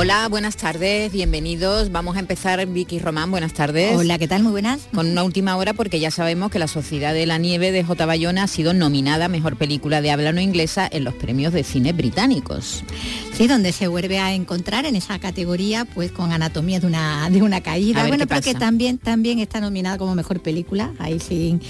[0.00, 1.90] Hola, buenas tardes, bienvenidos.
[1.90, 3.96] Vamos a empezar, Vicky Román, buenas tardes.
[3.96, 4.44] Hola, ¿qué tal?
[4.44, 4.82] Muy buenas.
[4.94, 8.06] Con una última hora porque ya sabemos que La Sociedad de la Nieve de J.
[8.06, 11.64] Bayona ha sido nominada a Mejor Película de Habla No Inglesa en los premios de
[11.64, 12.84] cine británicos.
[13.38, 17.40] Sí, donde se vuelve a encontrar en esa categoría, pues con Anatomía de una, de
[17.40, 18.04] una caída.
[18.08, 21.62] Bueno, pero que también, también está nominada como Mejor Película, ahí sin,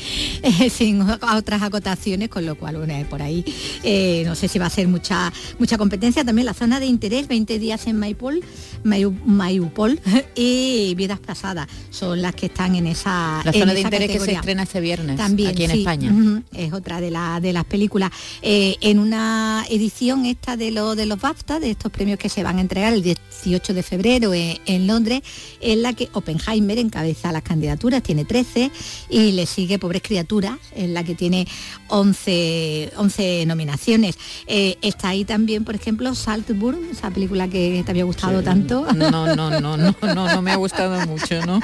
[0.43, 3.45] eh, sin otras acotaciones, con lo cual, bueno, por ahí
[3.83, 6.25] eh, no sé si va a ser mucha, mucha competencia.
[6.25, 8.43] También la zona de interés, 20 días en Maipol,
[8.83, 10.01] Mayupol
[10.35, 14.33] y Vidas Pasadas son las que están en esa La zona de interés que se
[14.33, 16.43] estrena este viernes también, aquí en España.
[16.55, 18.10] es otra de, la, de las películas.
[18.41, 22.42] Eh, en una edición esta de, lo, de los BAFTA, de estos premios que se
[22.42, 25.23] van a entregar el 18 de febrero en, Londres,
[25.60, 28.70] en la que Oppenheimer encabeza las candidaturas, tiene 13,
[29.10, 31.46] y le sigue Pobres Criaturas, en la que tiene
[31.88, 34.16] 11, 11 nominaciones.
[34.46, 38.86] Eh, está ahí también, por ejemplo, Saltburn, esa película que te había gustado tanto.
[38.95, 41.60] No, no, no, no, no, no, me ha gustado mucho, ¿no?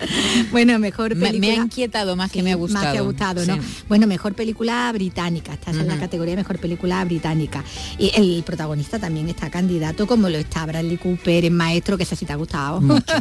[0.52, 1.38] bueno, mejor película.
[1.38, 2.84] Me, ha inquietado más que me ha gustado.
[2.84, 3.58] Más que ha gustado, ¿no?
[3.88, 7.64] Bueno, mejor película británica, estás en la categoría mejor película británica.
[7.98, 12.16] Y el protagonista también está candidato, como lo está Bradley Cooper en Maestro, que sé
[12.16, 12.80] si te ha gustado.
[12.80, 13.14] Mucho,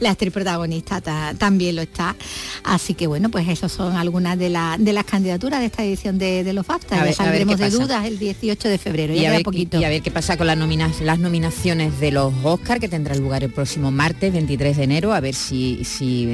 [0.00, 1.00] la actriz protagonista
[1.36, 2.14] también lo está.
[2.64, 6.50] Así que bueno, pues esas son algunas de, de las candidaturas de esta edición de,
[6.52, 7.06] los FAFTA.
[7.06, 9.14] Ya saldremos de dudas el 18 de febrero.
[9.14, 9.80] Y, a ver, poquito.
[9.80, 10.58] y a ver qué pasa con las,
[11.00, 15.12] las nominaciones de los Oscar que tendrá lugar el próximo martes 23 de enero.
[15.12, 15.84] A ver si...
[15.84, 16.28] Si,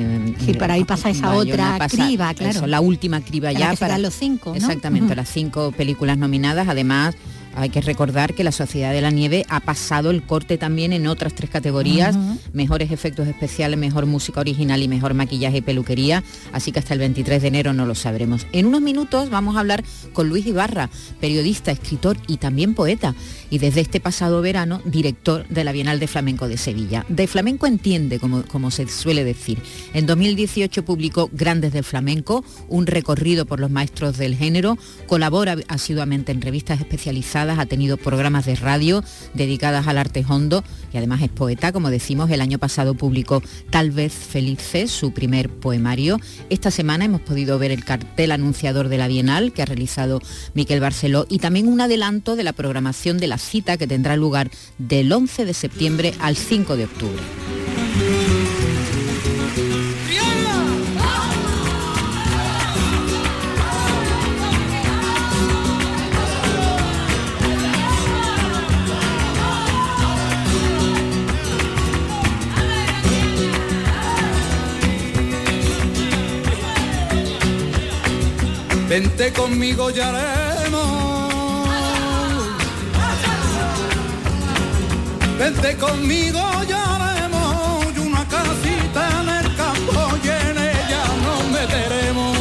[0.44, 2.66] si para ahí pasa esa otra criba, claro.
[2.66, 3.74] la última criba ya.
[3.74, 4.54] para los cinco.
[4.54, 6.68] Exactamente, las cinco películas nominadas.
[6.68, 7.14] Además,
[7.56, 11.06] hay que recordar que la Sociedad de la Nieve ha pasado el corte también en
[11.06, 12.16] otras tres categorías,
[12.52, 16.22] mejores efectos especiales, mejor música original y mejor maquillaje y peluquería,
[16.52, 18.46] así que hasta el 23 de enero no lo sabremos.
[18.52, 23.14] En unos minutos vamos a hablar con Luis Ibarra, periodista, escritor y también poeta,
[23.50, 27.04] y desde este pasado verano director de la Bienal de Flamenco de Sevilla.
[27.08, 29.58] De flamenco entiende, como, como se suele decir.
[29.94, 36.32] En 2018 publicó Grandes del Flamenco, un recorrido por los maestros del género, colabora asiduamente
[36.32, 39.02] en revistas especializadas, ha tenido programas de radio
[39.34, 43.90] dedicadas al arte hondo y además es poeta, como decimos, el año pasado publicó Tal
[43.90, 46.18] vez Felices, su primer poemario.
[46.50, 50.20] Esta semana hemos podido ver el cartel anunciador de la Bienal que ha realizado
[50.54, 54.50] Miquel Barceló y también un adelanto de la programación de la cita que tendrá lugar
[54.78, 57.22] del 11 de septiembre al 5 de octubre.
[78.88, 80.45] Vente conmigo ya
[85.38, 92.38] Vente conmigo haremos una casita en el campo y en ella nos meteremos.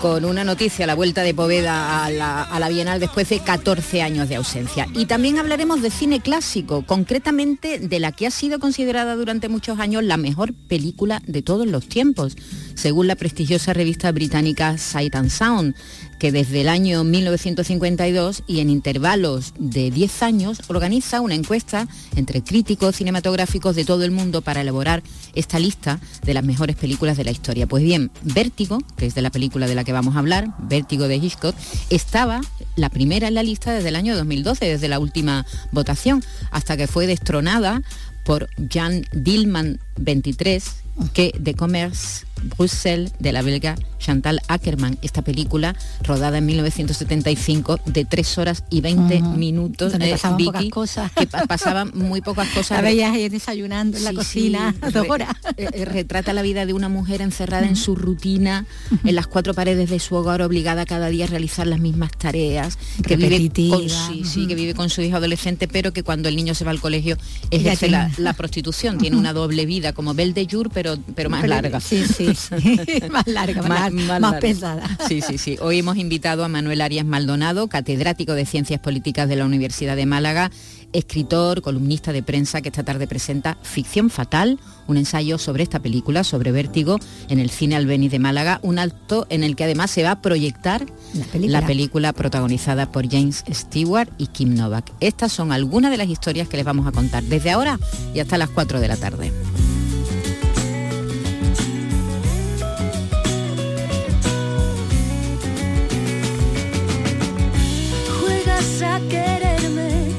[0.00, 4.00] Con una noticia, la vuelta de Poveda a la, a la Bienal después de 14
[4.00, 4.86] años de ausencia.
[4.94, 9.80] Y también hablaremos de cine clásico, concretamente de la que ha sido considerada durante muchos
[9.80, 12.36] años la mejor película de todos los tiempos
[12.74, 15.74] según la prestigiosa revista británica Sight and Sound,
[16.18, 22.42] que desde el año 1952 y en intervalos de 10 años organiza una encuesta entre
[22.42, 25.02] críticos cinematográficos de todo el mundo para elaborar
[25.34, 27.66] esta lista de las mejores películas de la historia.
[27.66, 31.08] Pues bien, Vértigo, que es de la película de la que vamos a hablar, Vértigo
[31.08, 31.56] de Hitchcock,
[31.88, 32.40] estaba
[32.76, 36.86] la primera en la lista desde el año 2012, desde la última votación, hasta que
[36.86, 37.82] fue destronada
[38.24, 40.64] por Jan Dillman 23,
[41.08, 42.26] que de Commerce
[42.56, 48.80] Bruxelles de la belga Chantal Ackerman, esta película rodada en 1975 de 3 horas y
[48.80, 49.92] 20 minutos.
[49.92, 51.12] Donde pasaban pocas cosas.
[51.12, 52.78] Que pasaban muy pocas cosas.
[52.78, 54.74] La veías ahí desayunando en la cocina
[55.56, 58.66] eh, eh, retrata la vida de una mujer encerrada en su rutina,
[59.04, 62.78] en las cuatro paredes de su hogar, obligada cada día a realizar las mismas tareas,
[63.06, 63.88] que vive, con,
[64.24, 66.80] sí, que vive con su hijo adolescente, pero que cuando el niño se va al
[66.80, 67.16] colegio
[67.50, 68.96] ejerce la, la, prostitución.
[68.98, 71.80] Tiene una doble vida como Belle de pero, pero más larga.
[71.80, 72.32] Sí, sí.
[73.10, 74.88] más larga, más, más, pesada.
[75.08, 75.56] Sí, sí, sí.
[75.60, 80.06] Hoy hemos invitado a Manuel Arias Maldonado, catedrático de Ciencias Políticas de la Universidad de
[80.06, 80.50] Málaga,
[80.92, 86.24] escritor, columnista de prensa que esta tarde presenta Ficción Fatal, un ensayo sobre esta película,
[86.24, 86.98] sobre Vértigo,
[87.28, 90.22] en el Cine Albeniz de Málaga, un acto en el que además se va a
[90.22, 90.86] proyectar
[91.34, 94.92] la película, protagonizada por James Stewart y Kim Novak.
[95.00, 97.78] Estas son algunas de las historias que les vamos a contar desde ahora
[98.14, 99.32] y hasta las 4 de la tarde.
[108.60, 110.12] Juegas a quererme,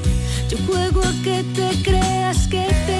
[0.50, 2.91] yo juego a que te creas que te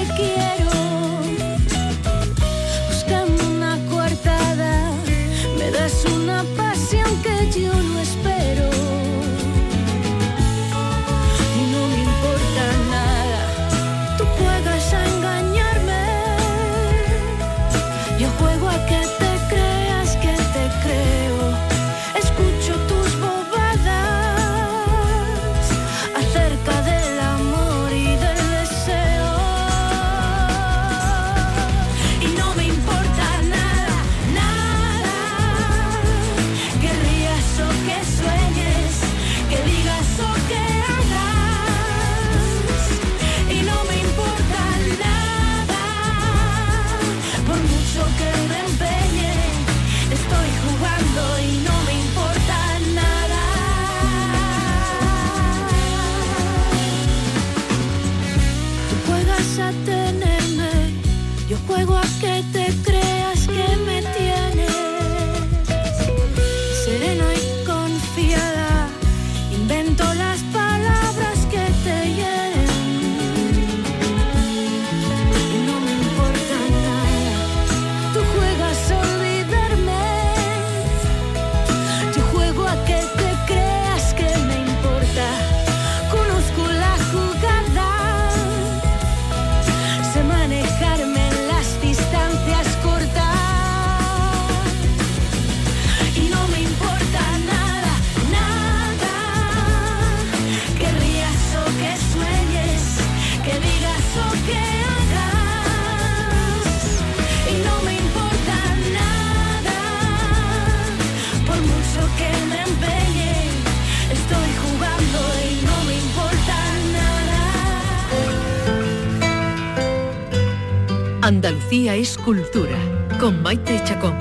[121.22, 122.76] Andalucía es cultura,
[123.20, 124.18] con Maite Chacón.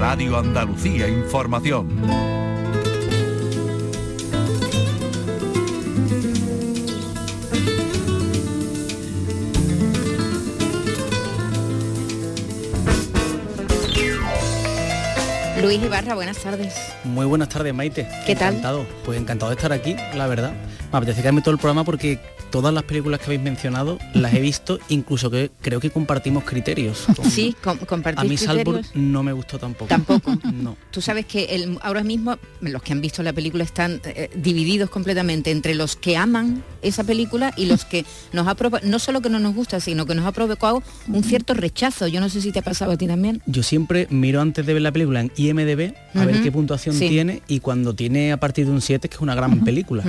[0.00, 1.86] Radio Andalucía Información.
[15.62, 16.74] Luis Ibarra, buenas tardes.
[17.04, 18.08] Muy buenas tardes, Maite.
[18.26, 18.54] ¿Qué tal?
[18.54, 18.84] Encantado.
[19.04, 20.52] Pues encantado de estar aquí, la verdad.
[20.90, 22.18] Me apetece quedarme todo el programa porque
[22.54, 27.04] todas las películas que habéis mencionado las he visto, incluso que creo que compartimos criterios.
[27.16, 29.88] Con- Sí, com- compartir A mí Salzburg no me gustó tampoco.
[29.88, 30.38] Tampoco.
[30.54, 30.76] No.
[30.92, 34.88] Tú sabes que el- ahora mismo los que han visto la película están eh, divididos
[34.88, 39.20] completamente entre los que aman esa película y los que nos ha provocado, no solo
[39.20, 42.06] que no nos gusta, sino que nos ha provocado un cierto rechazo.
[42.06, 43.42] Yo no sé si te ha pasado a ti también.
[43.46, 47.08] Yo siempre miro antes de ver la película en IMDB a ver qué puntuación Sí.
[47.08, 50.04] tiene y cuando tiene a partir de un 7 es que es una gran película.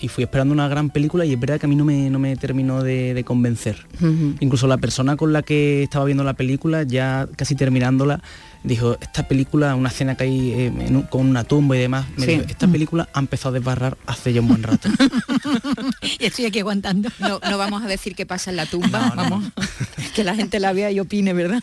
[0.00, 2.18] Y fui esperando una gran película y es verdad que a mí no me, no
[2.18, 3.86] me terminó de, de convencer.
[4.40, 8.22] Incluso la persona con la que estaba viendo la película, ya casi terminándola,
[8.62, 12.06] dijo, esta película, una escena que hay eh, en un- con una tumba y demás,
[12.16, 12.32] me Sí.
[12.32, 14.88] dijo, esta película ha empezado a desbarrar hace ya un buen rato.
[16.18, 17.08] Y estoy aquí aguantando.
[17.18, 19.44] No, no vamos a decir qué pasa en la tumba, No, no, vamos,
[20.14, 21.62] que la gente la vea y opine, ¿verdad?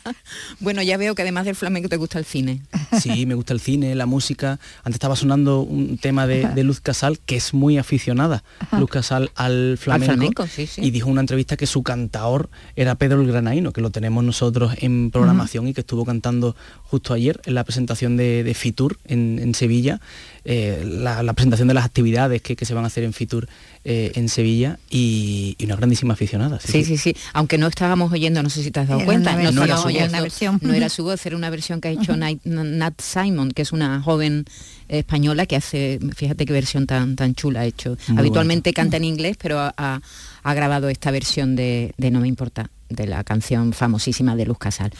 [0.59, 2.61] Bueno, ya veo que además del flamenco te gusta el cine.
[3.01, 4.59] Sí, me gusta el cine, la música.
[4.79, 8.43] Antes estaba sonando un tema de, de Luz Casal, que es muy aficionada,
[8.77, 10.13] Luz Casal al flamenco.
[10.13, 10.81] flamenco, sí, sí.
[10.83, 14.23] Y dijo en una entrevista que su cantaor era Pedro el Granaíno, que lo tenemos
[14.23, 16.55] nosotros en programación y que estuvo cantando
[16.89, 20.00] justo ayer en la presentación de, de Fitur en, en Sevilla,
[20.46, 23.48] eh, la, la presentación de las actividades que, que se van a hacer en Fitur
[23.84, 26.60] eh, en Sevilla y, y una grandísima aficionada.
[26.60, 27.15] Sí, sí, sí.
[27.34, 29.63] Aunque no estábamos oyendo, no sé si te has dado Era cuenta, una no no
[29.65, 29.91] era su voz.
[29.94, 30.60] oyendo- Una versión.
[30.62, 33.72] no era su voz, era una versión que ha hecho Nat, Nat Simon, que es
[33.74, 34.46] una joven
[34.88, 37.98] española que hace, fíjate qué versión tan, tan chula ha hecho.
[38.08, 40.01] Muy Habitualmente canta en inglés, pero ha, ha-
[40.44, 44.58] ha grabado esta versión de, de No me importa, de la canción famosísima de Luz
[44.58, 44.91] Casal.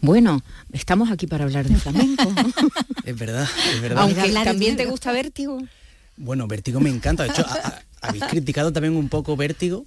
[0.00, 2.24] Bueno, estamos aquí para hablar de flamenco.
[3.04, 4.02] Es verdad, es verdad.
[4.02, 5.58] Aunque también te gusta Vértigo.
[6.16, 7.22] Bueno, Vértigo me encanta.
[7.22, 9.86] De hecho, a- a- habéis criticado también un poco Vértigo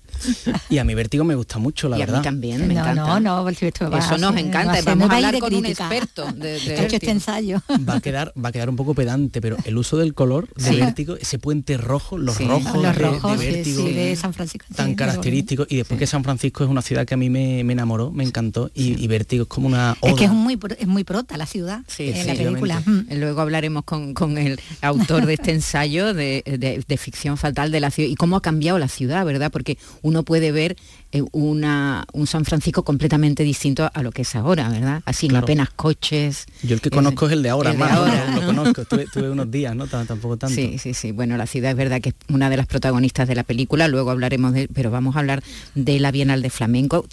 [0.70, 2.20] y a mí Vértigo me gusta mucho, la y a verdad.
[2.20, 3.04] mí también, me no, encanta.
[3.06, 4.80] no, no, porque esto va Eso nos encanta.
[4.86, 7.62] Vamos a hablar de con un experto de, de He hecho este ensayo.
[7.88, 10.70] Va a quedar, va a quedar un poco pedante, pero el uso del color de
[10.70, 10.76] Sí.
[10.80, 12.46] Vértigo, ese puente rojo, los Sí.
[12.48, 14.66] rojos, Los de- rojos, de, sí, Vértigo, sí, de San Francisco.
[14.76, 15.68] tan muy característicos.
[15.70, 18.24] Y después que San Francisco es una ciudad que a mí me, me enamoró, me
[18.24, 19.98] encantó, y, y Vértigo es como una.
[20.02, 22.82] Es que es muy, es muy prota la ciudad Sí, en sí, la película.
[22.86, 23.02] Mm.
[23.16, 27.80] Luego hablaremos con, con el autor de este ensayo de, de- de ficción fatal de
[27.80, 29.52] la ciudad y cómo ha cambiado la ciudad, ¿verdad?
[29.52, 30.76] Porque uno puede ver
[31.12, 35.02] eh, una, un San Francisco completamente distinto a lo que es ahora, ¿verdad?
[35.06, 35.46] Así Claro.
[35.46, 36.46] apenas coches.
[36.64, 37.98] Yo el que conozco es el de ahora, el de más, ¿no?
[38.00, 38.46] ahora, lo, lo ¿no?
[38.48, 39.88] conozco, tuve, tuve unos días, ¿no?
[39.88, 40.56] Tam- Tampoco tanto.
[40.56, 41.12] Sí, sí, sí.
[41.12, 44.12] Bueno, la ciudad es verdad que es una de las protagonistas de la película, luego
[44.12, 45.44] hablaremos de, pero vamos a hablar
[45.76, 47.06] de la Bienal de Flamenco.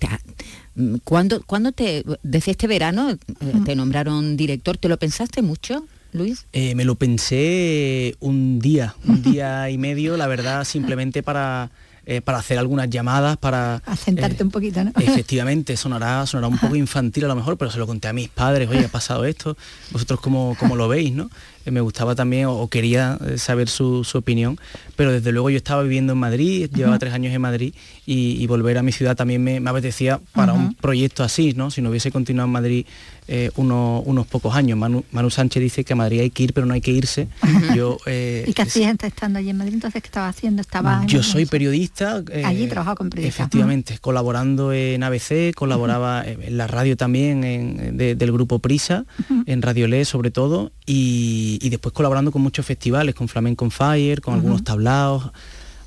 [0.74, 3.18] Mm, ¿Cuándo, cuándo te, desde este verano eh,
[3.64, 4.76] te nombraron director?
[4.76, 6.46] ¿Te lo pensaste mucho, Luis?
[6.52, 11.70] Eh, me lo pensé un día, un día y medio, la verdad, simplemente para,
[12.04, 13.76] eh, para hacer algunas llamadas, para...
[13.84, 14.92] A sentarte eh, un poquito, ¿no?
[14.98, 18.28] Efectivamente, sonará, sonará un poco infantil a lo mejor, pero se lo conté a mis
[18.28, 19.56] padres, oye, ha pasado esto,
[19.92, 21.30] vosotros cómo, cómo lo veis, ¿no?
[21.66, 24.58] Eh, me gustaba también, o, quería eh, saber su, su opinión,
[24.96, 27.74] pero desde luego yo estaba viviendo en Madrid, llevaba tres años en Madrid,
[28.06, 31.70] y, y volver a mi ciudad también me, me apetecía para un proyecto así, ¿no?
[31.70, 32.86] Si no hubiese continuado en Madrid
[33.28, 34.78] eh, uno- unos pocos años.
[34.78, 37.26] Manu, Manu Sánchez dice que a Madrid hay que ir, pero no hay que irse.
[37.74, 39.74] Yo, eh, ¿Y qué hacías estando allí en Madrid?
[39.74, 40.62] Entonces, ¿qué estabas haciendo?
[40.62, 42.22] Estaba yo soy periodista.
[42.30, 43.40] eh, Allí trabajaba con periodistas.
[43.40, 49.04] Efectivamente, colaborando en ABC, colaboraba en la radio también en- de- del grupo Prisa,
[49.46, 53.70] en Radio Le sobre todo, y, y después colaborando con muchos festivales, con Flamenco on
[53.70, 55.30] Fire, con algunos tablaos,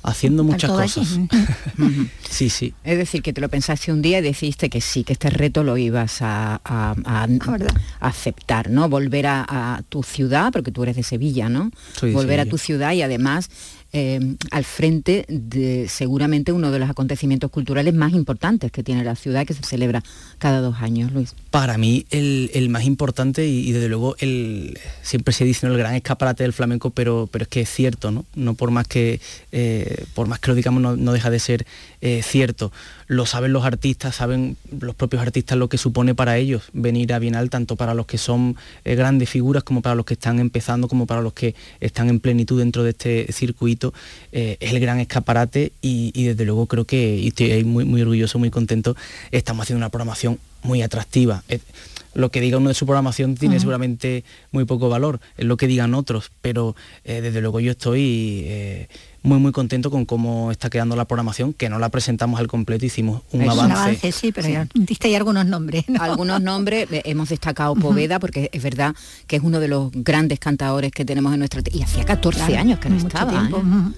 [0.02, 1.18] haciendo muchas cosas.
[2.30, 2.72] sí, sí.
[2.84, 5.62] Es decir, que te lo pensaste un día y decidiste que sí, que este reto
[5.64, 7.74] lo ibas a, a- a- verdad.
[8.00, 8.88] a aceptar, ¿no?
[8.88, 11.70] Volver a, a tu ciudad, porque tú eres de Sevilla, ¿no?
[11.94, 13.50] Soy de Volver a tu ciudad y además
[13.92, 19.16] eh, al frente de seguramente uno de los acontecimientos culturales más importantes que tiene la
[19.16, 20.02] ciudad, que se celebra
[20.38, 21.34] cada dos años, Luis.
[21.50, 25.72] Para mí el, el más importante y, y desde luego el siempre se dice ¿no?
[25.72, 28.24] el gran escaparate del flamenco, pero, pero es que es cierto, ¿no?
[28.34, 29.20] No por más que
[29.52, 31.66] eh, por más que lo digamos no, no deja de ser
[32.00, 32.72] eh, cierto.
[33.06, 37.18] Lo saben los artistas, saben los propios artistas lo que supone para ellos venir a
[37.18, 40.88] Bienal, tanto para los que son eh, grandes figuras como para los que están empezando,
[40.88, 43.92] como para los que están en plenitud dentro de este circuito.
[44.32, 48.02] Eh, es el gran escaparate y, y desde luego creo que, y estoy muy, muy
[48.02, 48.96] orgulloso, muy contento,
[49.30, 51.42] estamos haciendo una programación muy atractiva.
[52.12, 55.68] Lo que diga uno de su programación tiene seguramente muy poco valor, es lo que
[55.68, 58.88] digan otros, pero eh, desde luego yo estoy eh,
[59.22, 62.86] muy muy contento con cómo está quedando la programación, que no la presentamos al completo,
[62.86, 63.74] hicimos un Es un Un avance.
[63.82, 65.84] avance, sí, pero ya diste ahí algunos nombres.
[65.88, 66.02] ¿no?
[66.02, 68.94] Algunos nombres, eh, hemos destacado Poveda, porque es verdad
[69.26, 71.62] que es uno de los grandes cantadores que tenemos en nuestra...
[71.72, 73.30] Y hacía 14 Claro, años que no mucho estaba.
[73.30, 73.58] tiempo.
[73.58, 73.92] ¿eh?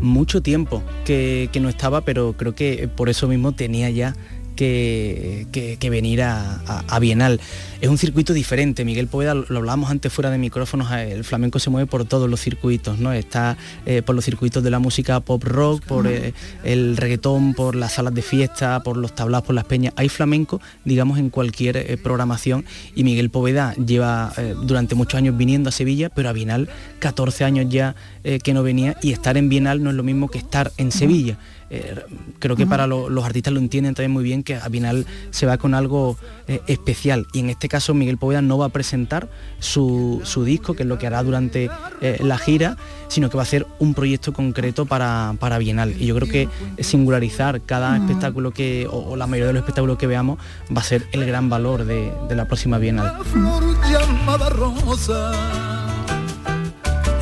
[0.00, 4.16] Mucho tiempo que, que no estaba, pero creo que por eso mismo tenía ya
[4.56, 7.40] que, que- que venir a, a- a Bienal.
[7.80, 11.68] Es un circuito diferente, Miguel Poveda, lo hablábamos antes fuera de micrófonos, el flamenco se
[11.68, 13.12] mueve por todos los circuitos, ¿no?
[13.12, 13.56] Está
[13.86, 16.32] eh, por los circuitos de la música pop rock, por eh,
[16.62, 19.92] el reggaetón, por las salas de fiesta, por los tablaos, por las peñas.
[19.96, 24.32] Hay flamenco, digamos, en cualquier eh, programación y Miguel Poveda lleva
[24.64, 26.68] durante muchos años viniendo a Sevilla, pero a Bienal
[27.00, 30.38] 14 años ya que no venía y estar en Bienal no es lo mismo que
[30.38, 31.36] estar en Sevilla.
[31.74, 31.94] Eh,
[32.38, 35.46] creo que para lo- los artistas lo entienden también muy bien que a Bienal se
[35.46, 39.30] va con algo eh, especial y en este caso Miguel Poveda no va a presentar
[39.58, 41.70] su, su disco, que es lo que hará durante
[42.02, 42.76] eh, la gira,
[43.08, 45.94] sino que va a hacer un proyecto concreto para, para Bienal.
[45.98, 46.48] Y yo creo que
[46.82, 50.38] singularizar cada espectáculo que, o, o la mayoría de los espectáculos que veamos
[50.76, 53.14] va a ser el gran valor de, de la próxima Bienal.
[53.18, 55.32] La flor llamada rosa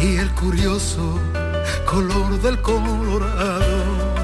[0.02, 1.18] y el curioso
[1.86, 4.19] color del colorado.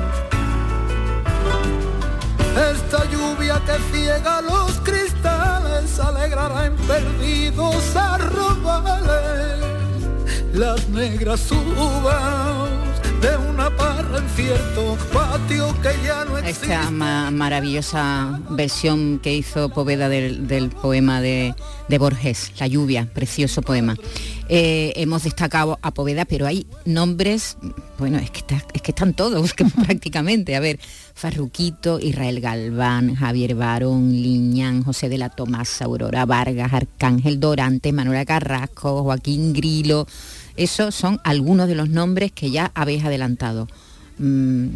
[2.57, 9.67] Esta lluvia que ciega los cristales alegrará en perdidos arrobales
[10.55, 12.86] las negras uvas
[13.21, 16.67] de una parra en cierto patio que ya no existe.
[16.67, 21.55] Esta ma- maravillosa versión que hizo Poveda del, del poema de,
[21.89, 23.97] de Borges, La lluvia, precioso poema.
[24.49, 27.57] Eh, hemos destacado a Poveda, pero hay nombres,
[27.99, 30.55] bueno, es que, está- es que están todos que prácticamente.
[30.55, 30.79] A ver,
[31.15, 38.25] Farruquito, Israel Galván, Javier Barón, Liñán, José de la Tomasa, Aurora Vargas, Arcángel Dorante, Manuela
[38.25, 40.07] Carrasco, Joaquín Grilo.
[40.57, 43.69] Esos son algunos de los nombres que ya habéis adelantado.
[44.19, 44.67] Mm,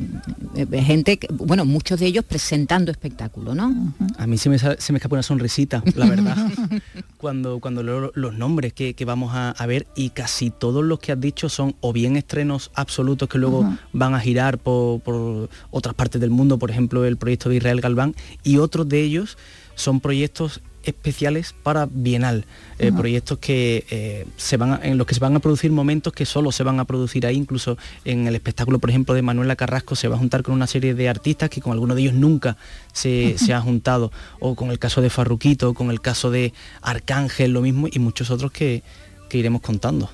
[0.54, 3.94] eh, gente, que- bueno, muchos de ellos presentando espectáculo, ¿no?
[4.18, 6.36] A mí se me, se me escapa una sonrisita, la verdad.
[7.16, 10.98] cuando, cuando leo los nombres que, que vamos a, a ver y casi todos los
[10.98, 15.48] que has dicho son o bien estrenos absolutos que luego van a girar por, por
[15.70, 19.38] otras partes del mundo, por ejemplo el proyecto de Israel Galván, y otros de ellos
[19.74, 22.44] son proyectos especiales para Bienal,
[22.78, 26.12] eh, proyectos que eh, se van a- en los que se van a producir momentos
[26.12, 29.56] que solo se van a producir ahí, incluso en el espectáculo, por ejemplo, de Manuela
[29.56, 32.14] Carrasco se va a juntar con una serie de artistas que con algunos de ellos
[32.14, 32.56] nunca
[32.92, 34.10] se, se ha juntado,
[34.40, 38.30] o con el caso de Farruquito, con el caso de Arcángel, lo mismo, y muchos
[38.30, 38.82] otros que,
[39.28, 40.10] que iremos contando.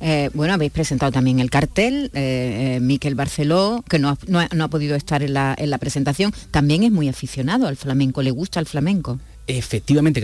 [0.00, 4.38] Eh, bueno, habéis presentado también el cartel, eh, eh, Miquel Barceló, que no ha, no
[4.40, 7.76] ha- no ha podido estar en la, en la presentación, también es muy aficionado al
[7.76, 9.18] flamenco, le gusta el flamenco.
[9.50, 10.22] Efectivamente,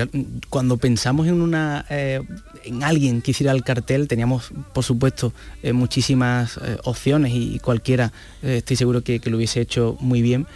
[0.50, 2.21] cuando pensamos en una eh,
[2.62, 8.12] en alguien que hiciera el cartel, teníamos por supuesto eh, muchísimas eh, opciones y, cualquiera
[8.43, 10.47] estoy seguro que, que lo hubiese hecho muy bien.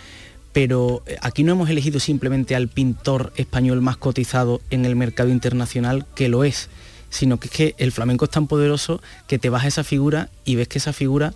[0.52, 6.04] Pero aquí no hemos elegido simplemente al pintor español más cotizado en el mercado internacional,
[6.14, 6.68] que lo es,
[7.08, 10.28] sino que es que el flamenco es tan poderoso que te vas a esa figura
[10.44, 11.32] y ves que esa figura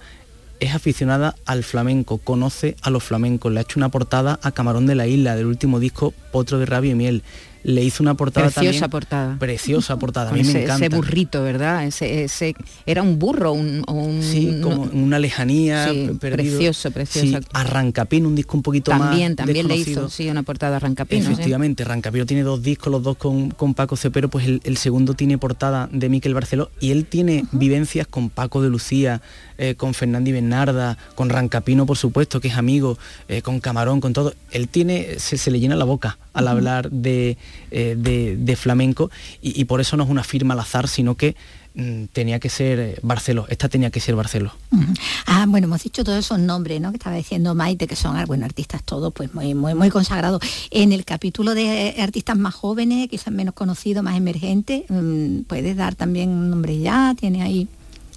[0.62, 4.86] es aficionada al flamenco, conoce a los flamencos, le ha hecho una portada a Camarón
[4.86, 7.22] de la Isla, del último disco Potro de Rabia y Miel.
[7.64, 9.36] Le hizo una portada Preciosa también- portada.
[9.38, 10.86] Preciosa portada, a mí ese, me encanta.
[10.86, 11.86] ese burrito, ¿verdad?
[11.86, 12.54] Ese, ese-
[12.86, 16.56] era un burro, un, un- Sí, como una lejanía, Sí, perdido.
[16.58, 17.38] precioso, precioso.
[17.38, 20.80] Sí, Arrancapín, un disco un poquito más También, también le hizo sí, una portada a
[20.80, 21.24] Rancapino.
[21.26, 21.32] ¿sí?
[21.32, 25.14] Efectivamente, Rancapino tiene dos discos, los dos con, con Paco Cepero, pues el, el segundo
[25.14, 29.22] tiene portada de Miquel Barceló y él tiene vivencias con Paco de Lucía,
[29.58, 34.12] eh, con Fernandi Bernarda, con Rancapino, por supuesto, que es amigo, eh, con Camarón, con
[34.12, 34.34] todo.
[34.50, 37.36] Él tiene, se, se le llena la boca al hablar de,
[37.70, 41.34] eh, de- de flamenco y, por eso no es una firma al azar, sino que
[41.74, 44.52] mm, tenía que ser eh, Barceló, esta tenía que ser Barceló.
[44.72, 44.92] Ujú.
[45.26, 46.90] Ah, bueno, hemos dicho todos esos nombres, ¿no?
[46.90, 50.42] Que estaba diciendo Maite, que son, ah, bueno, artistas todos, pues muy, muy, muy consagrados.
[50.70, 55.94] En el capítulo de artistas más jóvenes, quizás menos conocidos, más emergentes, mm, puedes dar
[55.94, 57.68] también un nombre ya, tiene ahí.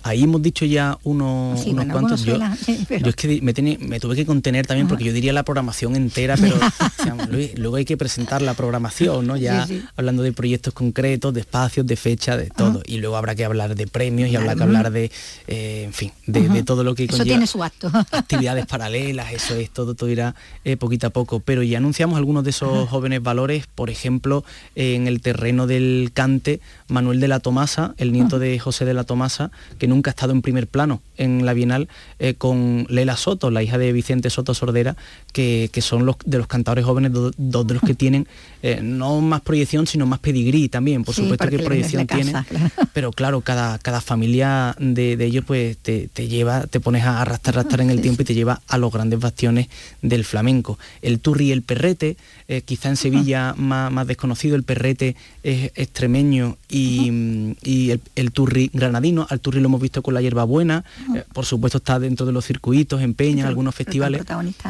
[0.08, 2.24] Ahí hemos dicho ya uno- Sí, unos bueno, cuantos.
[2.24, 5.12] Yo, suenan, sí, pero- yo es que me, me tuve que contener también porque yo
[5.12, 6.56] diría la programación entera, pero
[7.00, 9.36] o sea, Luis, luego hay que presentar la programación, ¿no?
[9.36, 12.84] Ya Sí, hablando de proyectos concretos, de espacios, de fecha, de todo.
[12.86, 15.10] Y luego habrá que hablar de premios y habrá que hablar de,
[15.48, 17.90] eh, en fin, de, de todo lo que Eso conlleva tiene su acto.
[18.12, 20.36] actividades paralelas, eso es, todo, todo irá
[20.66, 21.40] eh, poquito a poco.
[21.40, 24.44] Pero ya anunciamos algunos de esos jóvenes valores, por ejemplo,
[24.76, 26.60] en el terreno del cante,
[26.90, 30.32] Manuel de la Tomasa, el nieto de José de la Tomasa, que nunca ha estado
[30.34, 31.88] en primer plano en la Bienal,
[32.20, 34.98] eh, con Lela Soto, la hija de Vicente Soto Sordera,
[35.32, 38.28] que, que son los de los cantadores jóvenes, do- dos de los que tienen
[38.64, 42.70] eh, no más proyección, sino más pedigrí también, por Sí, supuesto que proyección tienen claro.
[42.94, 47.22] pero claro, cada, cada familia de, de ellos pues te, te lleva, te pones a
[47.22, 49.68] arrastrar, arrastrar en el tiempo y te lleva a los grandes bastiones
[50.02, 50.78] del flamenco.
[51.02, 55.72] El turri y el perrete, eh, quizá en Sevilla más, más desconocido, el perrete es
[55.76, 60.22] extremeño y, mm, y el, el turri granadino, al turri lo hemos visto con la
[60.22, 60.84] hierbabuena,
[61.16, 64.20] eh, por supuesto está dentro de los circuitos, en Peña, en algunos festivales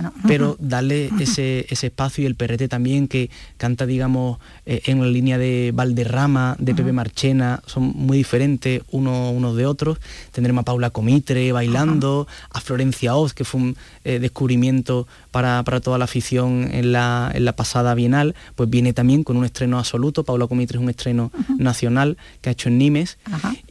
[0.02, 0.14] ¿no?
[0.28, 5.08] pero darle ese, ese espacio y el perrete también que canta, digamos, eh, en la
[5.08, 9.98] línea de Valderrama, de Pepe Marchena, son muy diferentes uno- unos de otros.
[10.32, 15.82] Tendremos a Paula Comitre bailando, a Florencia Oz, que fue un eh, descubrimiento para, para
[15.82, 19.78] toda la afición en la, en la pasada Bienal, pues viene también con un estreno
[19.78, 20.24] absoluto.
[20.24, 23.18] Paula Comitre es un estreno nacional que ha hecho en Nimes.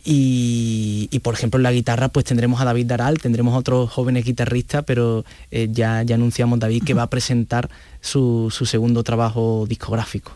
[0.05, 3.90] Y, y, por ejemplo en la guitarra pues tendremos a David Daral, tendremos a otros
[3.90, 7.70] jóvenes guitarristas, pero eh, ya, ya anunciamos David que va a presentar
[8.03, 10.33] su, su segundo trabajo discográfico.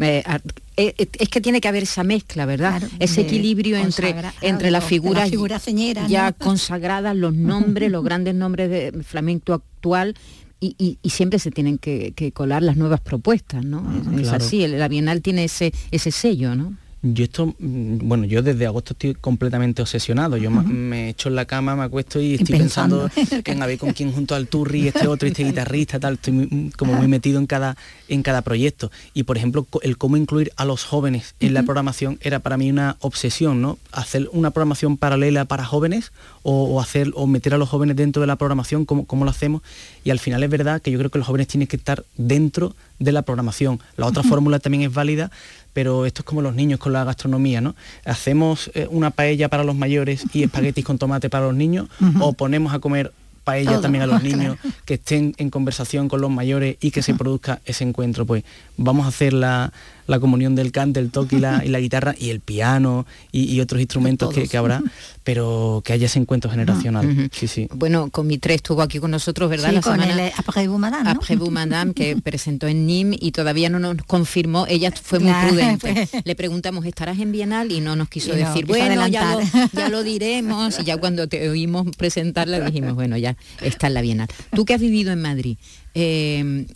[0.00, 0.42] Eh, ar-
[0.76, 2.82] eh, eh, es que tiene que haber esa mezcla, ¿verdad?
[2.98, 6.44] ese equilibrio entre, entre las figuras figuras señeras, ya ¿no?
[6.44, 10.16] consagradas, los nombres, los grandes nombres de flamenco actual.
[10.60, 13.80] Y, y- y siempre se tienen que, que colar las nuevas propuestas, ¿no?
[13.92, 14.44] Es, es Claro.
[14.44, 16.76] así, el- la Bienal tiene ese, ese sello, ¿no?
[17.00, 20.36] Yo esto, mm, bueno, yo desde agosto estoy completamente obsesionado.
[20.36, 23.08] Yo me echo en la cama, me acuesto y estoy pensando.
[23.14, 26.14] pensando, en a ver con quién junto al Turri, este otro, este guitarrista, tal.
[26.14, 27.76] Estoy muy- mm, como muy metido en cada,
[28.08, 28.90] en cada proyecto.
[29.14, 32.68] Y por ejemplo, el cómo incluir a los jóvenes en la programación era para mí
[32.70, 33.78] una obsesión, ¿no?
[33.92, 36.10] Hacer una programación paralela para jóvenes
[36.42, 39.30] o, o hacer o meter a los jóvenes dentro de la programación, ¿cómo, cómo lo
[39.30, 39.62] hacemos?
[40.04, 42.74] Y al final es verdad que yo creo que los jóvenes tienen que estar dentro
[42.98, 43.78] de la programación.
[43.96, 45.30] La otra fórmula también es válida,
[45.78, 47.76] pero esto es como los niños con la gastronomía, ¿no?
[48.04, 51.86] Hacemos eh, una paella para los mayores y espaguetis con tomate para los niños,
[52.18, 53.12] o ponemos a comer
[53.44, 54.36] paellas Todo, también a los claro.
[54.38, 58.26] niños, que estén en conversación con los mayores y que se produzca ese encuentro.
[58.26, 58.42] Pues
[58.76, 59.72] vamos a hacer la,
[60.08, 63.44] la comunión del cante, el toque y la, y la guitarra y el piano y,
[63.54, 64.82] y otros instrumentos que, que habrá,
[65.22, 67.06] pero que haya ese encuentro generacional.
[67.06, 67.28] Ujú.
[67.30, 67.68] Sí, sí.
[67.74, 69.68] Bueno, Comitre estuvo aquí con nosotros, ¿verdad?
[69.68, 71.10] Sí, la con semana el Après vous, madame, ¿no?
[71.10, 74.66] Après vous, madame, que presentó en NIM y todavía no nos confirmó.
[74.68, 75.92] Ella fue muy Claro, prudente.
[76.10, 76.24] pues.
[76.24, 77.70] Le preguntamos, ¿estarás en Bienal?
[77.70, 79.70] Y no nos quiso Y no, decir, quiso bueno, ya lo, adelantar.
[79.74, 80.78] ya lo diremos.
[80.80, 84.28] Y ya cuando te oímos presentarla dijimos, bueno, ya está en la Bienal.
[84.54, 85.58] Tú que has vivido en Madrid,
[85.94, 86.66] eh,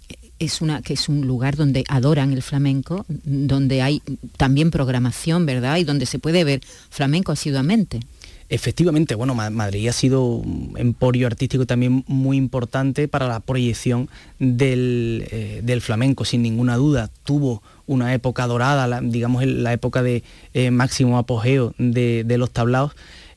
[0.44, 4.02] es una que es un lugar donde adoran el flamenco, donde hay
[4.36, 5.76] también programación, ¿verdad?
[5.78, 8.00] Y donde se puede ver flamenco asiduamente.
[8.48, 14.10] Efectivamente, bueno, Ma- Madrid ha sido un emporio artístico también muy importante para la proyección
[14.38, 17.08] del, eh, del flamenco, sin ninguna duda.
[17.24, 22.50] Tuvo una época dorada, la- digamos la época de eh, máximo apogeo de, de los
[22.50, 22.92] tablaos.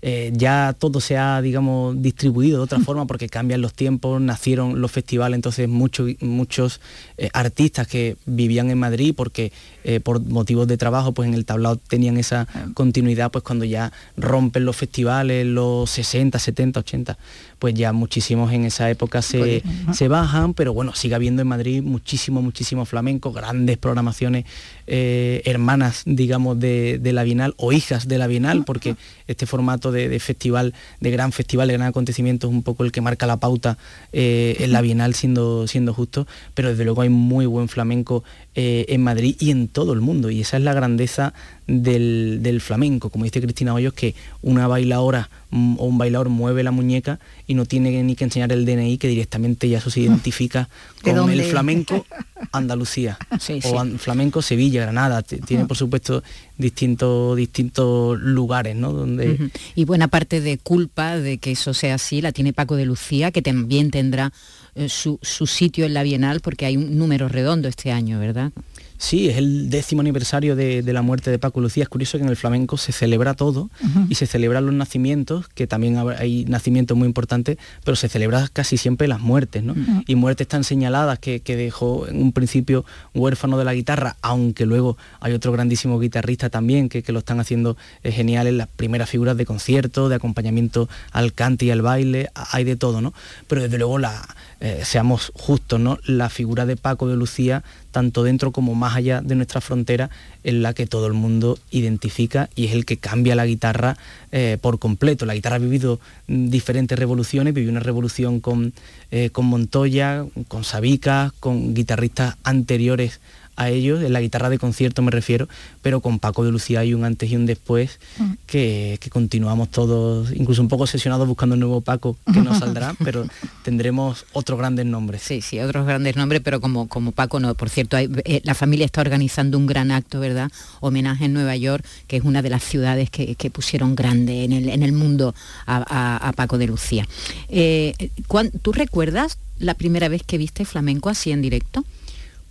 [0.08, 4.80] Eh, ya todo se ha, digamos, distribuido de otra forma porque cambian los tiempos, nacieron
[4.80, 6.80] los festivales, entonces muchos, muchos
[7.18, 9.52] eh, artistas que vivían en Madrid porque
[9.84, 13.91] eh, por motivos de trabajo pues en el tablao tenían esa continuidad pues cuando ya
[14.15, 17.18] rompen los festivales, los 60, 70, 80,
[17.65, 21.82] pues ya muchísimos en esa época se, se bajan, pero bueno, sigue habiendo en Madrid
[21.82, 24.45] muchísimo, muchísimo flamenco, grandes programaciones
[24.86, 29.91] eh, hermanas, digamos, de, de la Bienal o hijas de la Bienal, porque este formato
[29.91, 33.25] de, de festival, de gran festival, de gran acontecimiento es un poco el que marca
[33.25, 33.80] la pauta
[34.13, 38.23] eh, en la Bienal siendo, siendo justo, pero desde luego hay muy buen flamenco
[38.54, 41.34] eh, en Madrid y en todo el mundo, y esa es la grandeza
[41.67, 46.71] del, del flamenco, como dice Cristina Hoyos, que una bailadora o un bailador mueve la
[46.71, 50.69] muñeca y no tiene ni que enseñar el DNI, que directamente ya eso se identifica
[51.04, 52.06] ¿De con el flamenco
[52.51, 53.67] Andalucía Sí, sí.
[53.69, 56.23] o an- flamenco Sevilla, Granada, tiene por supuesto
[56.58, 58.91] distintos distintos lugares, ¿no?
[58.93, 59.49] Donde.
[59.75, 63.32] Y buena parte de culpa de que eso sea así la tiene Paco de Lucía,
[63.32, 64.32] que también tendrá
[64.75, 68.51] eh, su, su sitio en la Bienal, porque hay un número redondo este año, ¿verdad?
[68.97, 71.84] Sí, es el décimo aniversario de, de la muerte de Paco Lucía.
[71.84, 73.69] Es curioso que en el flamenco se celebra todo
[74.10, 78.77] y se celebran los nacimientos, que también hay nacimientos muy importantes, pero se celebra casi
[78.77, 79.75] siempre las muertes, ¿no?
[80.08, 84.65] Y muertes tan señaladas que, que dejó en un principio huérfano de la guitarra, aunque
[84.65, 88.67] luego hay otro grandísimo guitarrista también que, que lo están haciendo eh, genial en las
[88.67, 93.13] primeras figuras de concierto, de acompañamiento al cante y al baile, hay de todo, ¿no?
[93.47, 94.25] Pero desde luego la,
[94.62, 96.00] eh, seamos justos, ¿no?
[96.06, 100.10] La figura de Paco de Lucía, tanto dentro como más allá de nuestra frontera,
[100.44, 103.98] es la que todo el mundo identifica y es el que cambia la guitarra
[104.32, 105.26] eh, por completo.
[105.26, 108.74] La guitarra ha vivido mm, diferentes revoluciones, vivió una revolución con,
[109.12, 113.20] eh, con Montoya, con Sabica, con guitarristas anteriores
[113.56, 115.48] a ellos, en la guitarra de concierto me refiero,
[115.82, 118.00] pero con Paco de Lucía hay un antes y un después
[118.46, 122.96] que, que continuamos todos, incluso un poco obsesionados buscando un nuevo Paco que no saldrá,
[123.04, 123.26] pero
[123.63, 125.22] tendremos otros grandes nombres.
[125.22, 127.56] Sí, sí, otros grandes nombres, pero como, como Paco no.
[127.56, 130.52] Por cierto, hay- eh, la familia está organizando un gran acto, ¿verdad?
[130.82, 134.52] Homenaje en Nueva York, que es una de las ciudades que, que pusieron grande en
[134.54, 135.34] el, en el mundo
[135.65, 137.08] a, a- a Paco de Lucía.
[137.50, 137.94] Eh,
[138.28, 141.86] ¿cuán- ¿Tú recuerdas la primera vez que viste flamenco así en directo?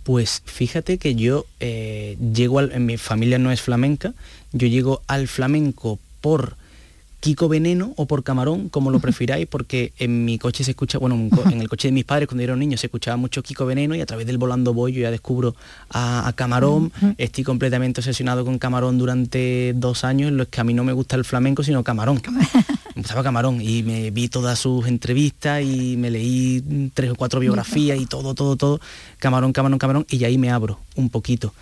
[0.05, 4.13] Pues fíjate que yo eh, llego al, en mi familia no es flamenca,
[4.53, 6.57] yo llego al flamenco por
[7.21, 11.15] Kiko Veneno o por Camarón, como lo prefiráis, porque en mi coche se escucha, bueno,
[11.51, 13.95] en el coche de mis padres cuando yo era niño se escuchaba mucho Kiko Veneno
[13.95, 15.55] y a través del Volando Boy yo ya descubro
[15.89, 20.63] a, a Camarón, estoy completamente obsesionado con Camarón durante dos años en los que a
[20.63, 22.21] mí no me gusta el flamenco, sino Camarón.
[22.95, 27.99] Gustaba Camarón y me vi todas sus entrevistas y me leí tres o cuatro biografías
[27.99, 28.79] y todo, todo, todo,
[29.17, 31.53] Camarón, Camarón, Camarón, y ahí me abro un poquito.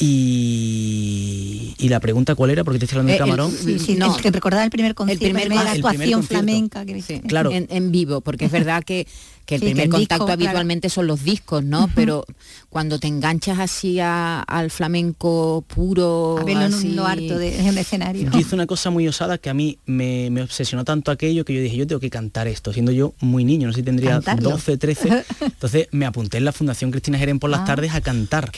[0.00, 3.52] Y, y la pregunta cuál era, porque te estoy hablando Eh, de el- Camarón.
[3.52, 4.14] Sí, sí, No.
[4.16, 6.26] el que recordaba el primer concierto, primer la el primer actuación concierto.
[6.44, 7.50] flamenca que Sí, Claro.
[7.52, 9.06] en, en vivo, porque es verdad que,
[9.46, 10.42] que el Sí, que primer el contacto disco, claro.
[10.42, 11.90] habitualmente son los discos, ¿no?
[11.94, 12.24] Pero
[12.68, 17.58] cuando te enganchas así a- al flamenco puro, a verlo en un lo harto de,
[17.80, 18.30] escenario.
[18.30, 21.54] Yo hice una cosa muy osada que a mí me, me obsesionó tanto aquello que
[21.54, 24.12] yo dije, yo tengo que cantar esto, siendo yo muy niño, no sé si tendría
[24.12, 24.50] Cantarlo.
[24.50, 25.24] 12, 13.
[25.40, 27.64] Entonces me apunté en la Fundación Cristina Jerén por las Ah.
[27.64, 28.52] tardes a cantar.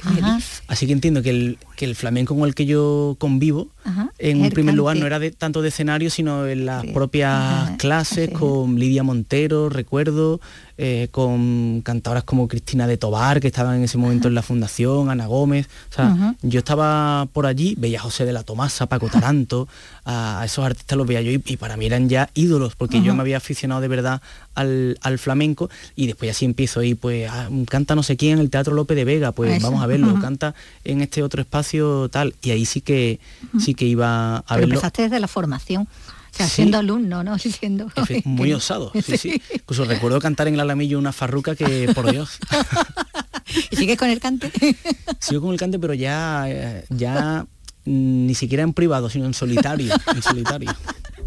[0.68, 4.10] Así que entiendo que el, que el flamenco con el que yo convivo, Ajá.
[4.18, 6.88] en un primer lugar no era de tanto de escenario, sino en las Sí.
[6.92, 7.76] propias Ajá.
[7.78, 8.34] clases Sí.
[8.34, 10.40] con Lidia Montero, recuerdo,
[10.78, 15.10] eh, con cantadoras como Cristina de Tobar, que estaban en ese momento en la fundación,
[15.10, 15.68] Ana Gómez.
[15.90, 19.68] O sea, yo estaba por allí, veía a José de la Tomasa, Paco Taranto,
[20.04, 23.02] a, a esos artistas los veía yo y, y para mí eran ya ídolos, porque
[23.02, 24.22] yo me había aficionado de verdad
[24.54, 28.38] al, al flamenco y después así empiezo ahí, pues ah, canta no sé quién en
[28.40, 29.66] el Teatro López de Vega, pues Eso.
[29.66, 33.20] vamos a verlo, canta en este otro espacio tal, y ahí sí que
[33.60, 34.74] sí que iba a Pero verlo.
[34.74, 35.82] empezaste desde la formación.
[35.82, 36.56] O sea, Sí.
[36.56, 37.38] siendo alumno, ¿no?
[37.38, 39.42] Siendo Efe- Muy osado, sí, sí.
[39.52, 42.38] Incluso recuerdo cantar en el Alamillo una farruca que, por Dios,
[43.70, 44.50] ¿Y sigues con el cante?
[45.20, 47.44] sigo con el cante, pero ya, eh, ya
[47.84, 50.74] ni siquiera en privado, sino en solitario, en solitario.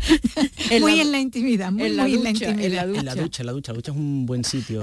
[0.82, 2.88] muy en la intimidad, muy, en la muy en la ducha, en intimidad.
[2.88, 4.82] la En la ducha, en la ducha, la ducha es un buen sitio,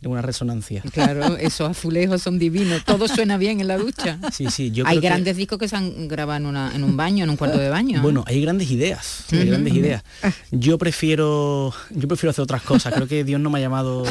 [0.00, 0.82] de una resonancia.
[0.92, 4.18] Claro, esos azulejos son divinos, todo suena bien en la ducha.
[4.32, 6.84] Sí, sí, yo Hay creo que- grandes discos que se han grabado en, una- en
[6.84, 8.00] un baño, en un cuarto de baño.
[8.02, 10.02] Bueno, hay grandes ideas, hay grandes ideas.
[10.50, 12.94] Yo prefiero, yo prefiero hacer otras cosas.
[12.94, 14.04] Creo que Dios no me ha llamado.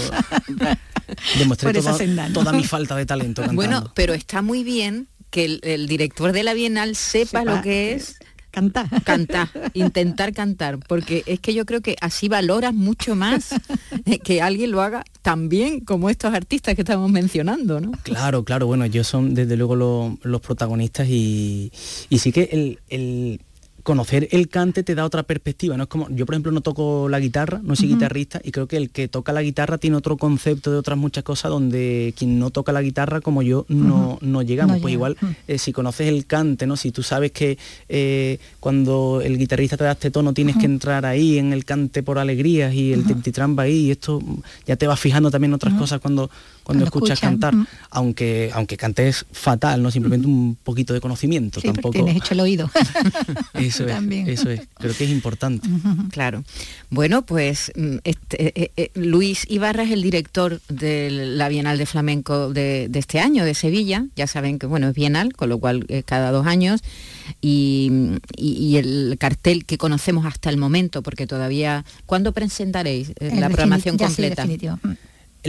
[1.38, 2.34] Demostré toda, senda, ¿no?
[2.34, 3.62] toda mi falta de talento cantando.
[3.62, 7.62] Bueno, pero está muy bien que el, el director de la Bienal sepa, Sepa lo
[7.62, 8.18] que es
[8.58, 8.88] Canta.
[9.04, 13.50] cantar, intentar cantar, porque es que yo creo que así valoras mucho más
[14.24, 17.92] que alguien lo haga tan bien como estos artistas que estamos mencionando, ¿no?
[18.04, 21.72] Claro, claro, bueno, ellos son desde luego lo- los protagonistas y,
[22.10, 23.42] y sí que el, el
[23.88, 25.84] conocer el cante te da otra perspectiva, ¿no?
[25.84, 28.76] Es como, yo por ejemplo no toco la guitarra, no soy guitarrista y creo que
[28.76, 32.50] el que toca la guitarra tiene otro concepto de otras muchas cosas donde quien no
[32.50, 34.76] toca la guitarra como yo no, no llegamos.
[34.76, 35.08] No pues llega.
[35.08, 36.76] igual eh, si conoces el cante, ¿no?
[36.76, 41.06] Si tú sabes que eh, cuando el guitarrista te da este tono tienes que entrar
[41.06, 44.22] ahí en el cante por alegrías y el tititramba ahí y esto
[44.66, 46.30] ya te vas fijando también en otras cosas cuando,
[46.68, 47.68] cuando, Cuando escuchas cantar, mm.
[47.92, 51.94] aunque aunque cantes fatal, no simplemente un poquito de conocimiento, Sí, tampoco.
[51.94, 52.70] tienes hecho el oído.
[53.54, 54.28] Eso es, También.
[54.28, 54.62] eso es.
[54.78, 55.68] Creo que es importante.
[56.12, 56.44] Claro.
[56.90, 61.86] Bueno, pues mm, este, eh, eh, Luis Ibarra es el director de la Bienal de
[61.86, 64.06] Flamenco de, de este año, de Sevilla.
[64.18, 66.82] Ya saben que bueno, es bienal, con lo cual cada dos años.
[67.42, 67.92] Y,
[68.36, 71.86] y- y el cartel que conocemos hasta el momento, porque todavía...
[72.06, 74.46] ¿Cuándo presentaréis eh, la programación sí, completa?
[74.46, 74.94] Mm.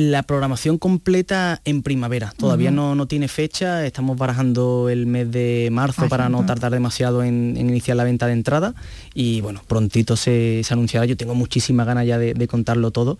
[0.01, 2.33] La programación completa en primavera.
[2.37, 3.85] Todavía no, no tiene fecha.
[3.85, 8.05] Estamos barajando el mes de marzo Ah, para no tardar demasiado en, en iniciar la
[8.05, 8.77] venta de entrada.
[9.13, 11.05] Y bueno, prontito se, se anunciará.
[11.05, 13.19] Yo tengo muchísimas ganas ya de, de contarlo todo,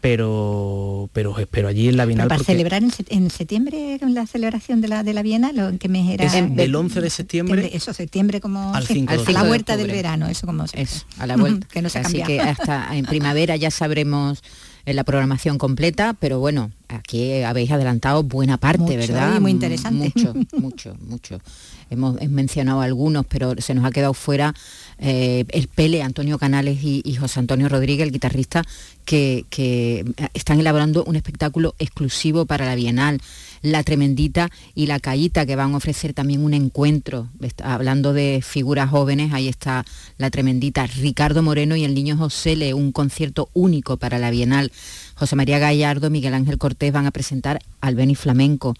[0.00, 2.28] pero, pero os espero allí en la Pero Bienal.
[2.28, 5.68] para porque celebrar en, en septiembre con la celebración de la de la Bienal, ¿o
[5.68, 6.24] ¿en qué mes era?
[6.26, 9.42] es En- del 11 de septiembre Eso, septiembre como al sí, 5 de a la
[9.42, 9.96] vuelta del octubre.
[10.02, 11.66] verano, eso como se- Es, a la vuelta.
[11.72, 12.28] que no se Así cambiado.
[12.28, 14.44] que hasta en primavera ya sabremos
[14.86, 19.36] eh, la programación completa, pero bueno, aquí habéis adelantado buena parte, Mucho, ¿verdad?
[19.36, 20.12] y muy interesante.
[20.14, 21.40] Mucho, mucho, mucho.
[21.90, 24.54] Hemos he mencionado algunos, pero se nos ha quedado fuera
[24.98, 28.64] eh, el Pele, Antonio Canales y, y José Antonio Rodríguez, el guitarrista,
[29.04, 33.20] que, que están elaborando un espectáculo exclusivo para la Bienal.
[33.62, 37.28] La Tremendita y La Caíta, que van a ofrecer también un encuentro.
[37.40, 39.84] Está- hablando de figuras jóvenes, ahí está
[40.18, 44.72] La Tremendita, Ricardo Moreno y el niño José Le, un concierto único para la Bienal.
[45.14, 48.74] José María Gallardo, Miguel Ángel Cortés van a presentar al Beni Flamenco.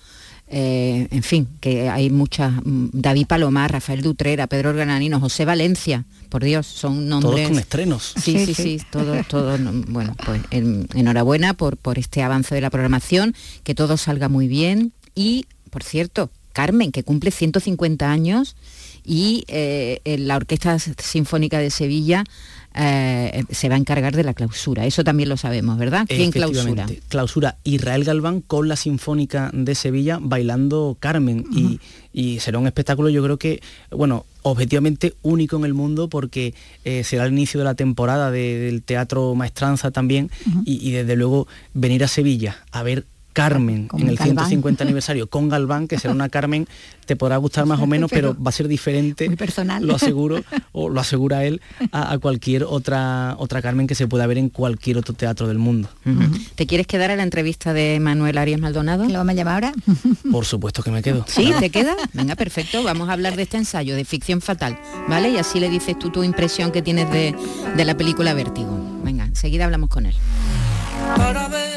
[0.52, 6.04] Eh, en fin, que hay muchas, mm, David Palomar, Rafael Dutrera, Pedro Grananino, José Valencia,
[6.28, 7.48] por Dios, son todos nombres...
[7.48, 8.14] con estrenos.
[8.16, 8.86] Sí, sí, Sí, sí, sí.
[8.90, 13.76] todo, todo, no, bueno, pues en- enhorabuena por, por este avance de la programación, que
[13.76, 18.56] todo salga muy bien y, por cierto, Carmen, que cumple 150 años
[19.04, 22.24] y eh, en la Orquesta Sinfónica de Sevilla
[22.74, 26.06] eh, se va a encargar de la clausura, eso también lo sabemos, ¿verdad?
[26.16, 26.87] ¿Quién clausura?
[27.09, 31.44] Clausura Israel Galván con la Sinfónica de Sevilla bailando Carmen.
[31.52, 31.80] Y,
[32.12, 36.54] y será un espectáculo yo creo que, bueno, objetivamente único en el mundo porque
[36.85, 40.30] eh, será el inicio de la temporada de- del Teatro Maestranza también.
[40.64, 44.36] Y, y desde luego venir a Sevilla a ver Carmen Con en el Galván.
[44.46, 46.66] 150 aniversario con Galván, que será una Carmen,
[47.06, 49.86] te podrá gustar más o menos, pero, Pero va a ser diferente, muy personal.
[49.86, 51.60] lo aseguro, o lo asegura él,
[51.92, 55.58] a, a cualquier otra, otra Carmen que se pueda ver en cualquier otro teatro del
[55.58, 55.88] mundo.
[56.54, 59.04] ¿Te quieres quedar a la entrevista de Manuel Arias Maldonado?
[59.04, 59.72] ¿Lo vamos a llamar ahora?
[60.30, 61.24] Por supuesto que me quedo.
[61.28, 61.52] ¿Sí?
[61.58, 61.94] ¿Te queda?
[62.12, 62.82] Venga, perfecto.
[62.82, 65.30] Vamos a hablar de este ensayo de ficción fatal, ¿vale?
[65.30, 67.34] Y así le dices tú tu impresión que tienes de,
[67.76, 68.78] de la película Vértigo.
[69.04, 70.14] Venga, enseguida hablamos con él.
[71.16, 71.69] para ver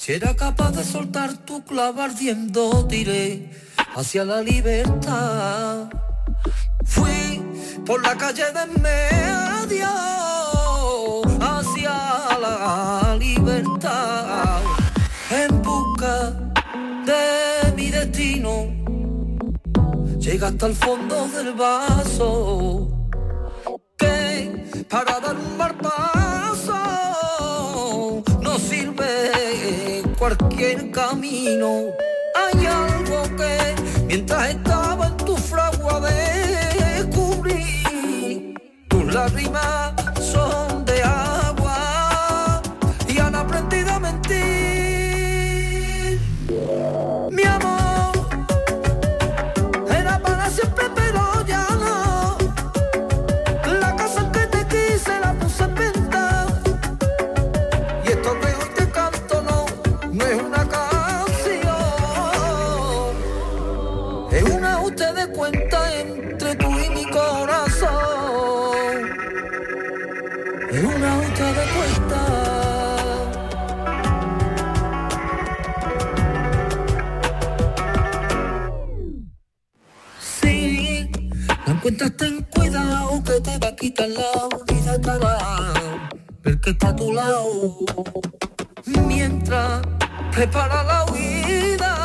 [0.00, 3.50] si era capaz de soltar tu clavo ardiendo tiré
[3.94, 5.90] hacia la libertad.
[6.86, 7.42] Fui
[7.84, 8.64] por la calle de
[11.52, 11.94] hacia
[12.44, 14.62] la libertad.
[15.42, 16.30] En busca
[17.04, 18.52] de mi destino
[20.18, 22.88] llega hasta el fondo del vaso.
[23.98, 26.19] Que para dar un marpazo
[30.20, 31.86] cualquier camino.
[32.36, 33.74] Hay algo que
[34.06, 37.82] mientras estaba en tu fragua descubrí.
[38.88, 40.69] Tus lágrimas son
[64.80, 67.90] Ajuste de cuenta entre tú y mi corazón.
[70.70, 72.20] Es un ajuste de cuenta.
[81.66, 85.38] Encuentras ten cuidado que te va a quitar la vida cara.
[86.42, 87.76] Ver que está a tu lado.
[89.06, 89.82] Mientras
[90.32, 91.99] prepara la huida,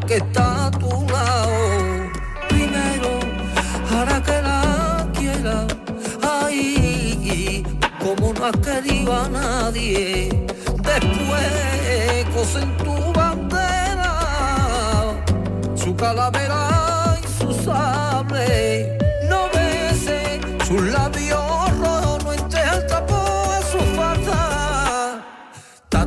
[0.00, 2.10] que está a tu lado.
[2.48, 3.20] Primero,
[3.90, 5.66] hará que la quiera.
[6.22, 7.64] Ay,
[8.00, 10.46] como no has querido a nadie.
[10.82, 14.14] Después, cosa en tu bandera
[15.76, 18.98] su calavera y su sable.
[19.28, 25.24] No bese sus labios rojos, no entres al trapo a su falda.
[25.88, 25.98] Te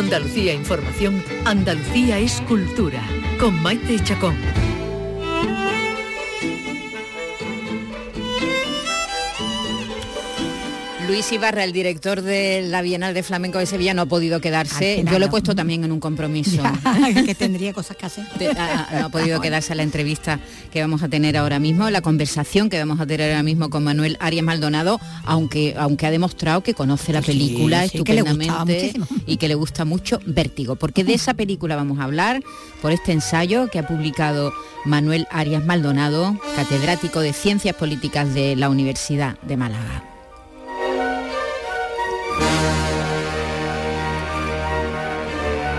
[0.00, 3.02] Andalucía Información, Andalucía es cultura,
[3.38, 4.36] con Maite Chacón.
[11.12, 14.96] Luis Ibarra, el director de la Bienal de Flamenco de Sevilla, no ha podido quedarse.
[14.96, 16.62] Final Yo lo he puesto también en un compromiso.
[17.26, 18.26] que tendría cosas que hacer.
[18.38, 20.40] De- ah, ah, no ha podido quedarse a la entrevista
[20.72, 23.84] que vamos a tener ahora mismo, la conversación que vamos a tener ahora mismo con
[23.84, 28.94] Manuel Arias Maldonado, aunque, aunque ha demostrado que conoce la película sí, estupendamente
[29.26, 32.42] y que le gusta mucho Vértigo, porque de esa película vamos a hablar
[32.80, 34.50] por este ensayo que ha publicado
[34.86, 40.11] Manuel Arias Maldonado, catedrático de Ciencias Políticas de la Universidad de Málaga.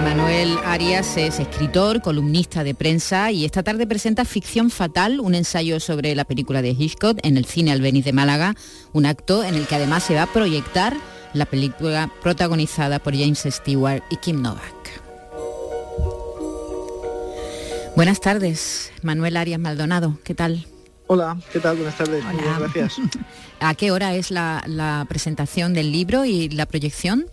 [0.03, 5.79] Manuel Arias es escritor, columnista de prensa y esta tarde presenta Ficción Fatal, un ensayo
[5.79, 8.53] sobre la película de Hitchcock en el Cine Albeniz de Málaga,
[8.91, 10.93] un acto en el que además se va a proyectar
[11.33, 15.01] la película protagonizada por James Stewart y Kim Novak.
[17.95, 20.67] Buenas tardes, Manuel Arias Maldonado, ¿qué tal?
[21.07, 21.77] Hola, ¿qué tal?
[21.77, 22.23] Buenas tardes.
[22.25, 22.59] Hola.
[22.59, 22.95] gracias.
[23.61, 27.27] ¿A qué hora es la, la presentación del libro y la proyección?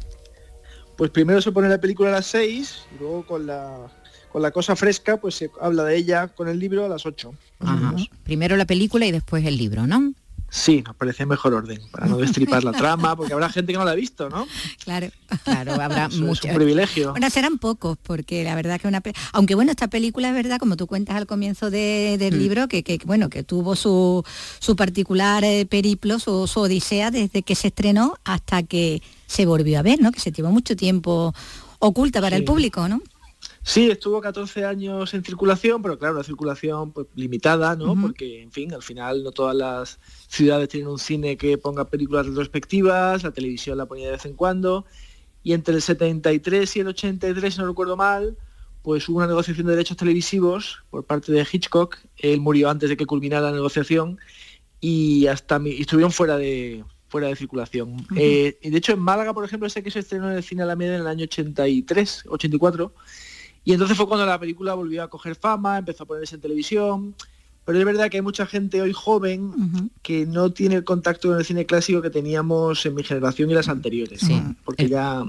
[1.01, 3.87] Pues primero se pone la película a las 6 y luego con la,
[4.31, 7.33] con la cosa fresca pues se habla de ella con el libro a las 8.
[7.61, 7.95] Ajá.
[8.23, 10.13] Primero la película y después el libro, ¿no?
[10.53, 13.85] Sí, nos parece mejor orden, para no destripar la trama, porque habrá gente que no
[13.85, 14.49] la ha visto, ¿no?
[14.85, 15.09] Claro.
[15.45, 17.13] Claro, habrá Eso es un privilegio.
[17.13, 19.01] Bueno, serán pocos, porque la verdad que una...
[19.33, 22.39] Aunque bueno, esta película es verdad, como tú cuentas al comienzo de- del Mm.
[22.39, 24.25] libro, que, que, bueno, que tuvo su,
[24.59, 29.79] su particular eh, periplo, su, su odisea desde que se estrenó hasta que se volvió
[29.79, 30.11] a ver, ¿no?
[30.11, 31.33] Que se llevó mucho tiempo
[31.79, 32.41] oculta para Sí.
[32.41, 33.01] el público, ¿no?
[33.63, 37.95] Sí, estuvo 14 años en circulación, pero claro, una circulación pues, limitada, ¿no?
[38.01, 39.99] Porque, en fin, al final no todas las
[40.31, 44.35] ciudades tienen un cine que ponga películas retrospectivas, la televisión la ponía de vez en
[44.35, 44.87] cuando,
[45.43, 48.37] y entre el 73 y el 83, si no recuerdo mal,
[48.83, 52.97] pues hubo una negociación de derechos televisivos por parte de Hitchcock, él murió antes de
[52.97, 54.19] que culminara la negociación,
[54.81, 58.07] y hasta y estuvieron fuera de fuera de circulación.
[58.15, 60.63] Eh, y de hecho en Málaga, por ejemplo, sé que se estrenó en el cine
[60.63, 62.95] Alameda en el año 83, 84,
[63.65, 67.17] y entonces fue cuando la película volvió a coger fama, empezó a ponerse en televisión,
[67.71, 71.39] pero es verdad que hay mucha gente hoy joven que no tiene el contacto con
[71.39, 74.35] el cine clásico que teníamos en mi generación y las anteriores, Sí.
[74.35, 74.57] ¿no?
[74.65, 75.23] porque ya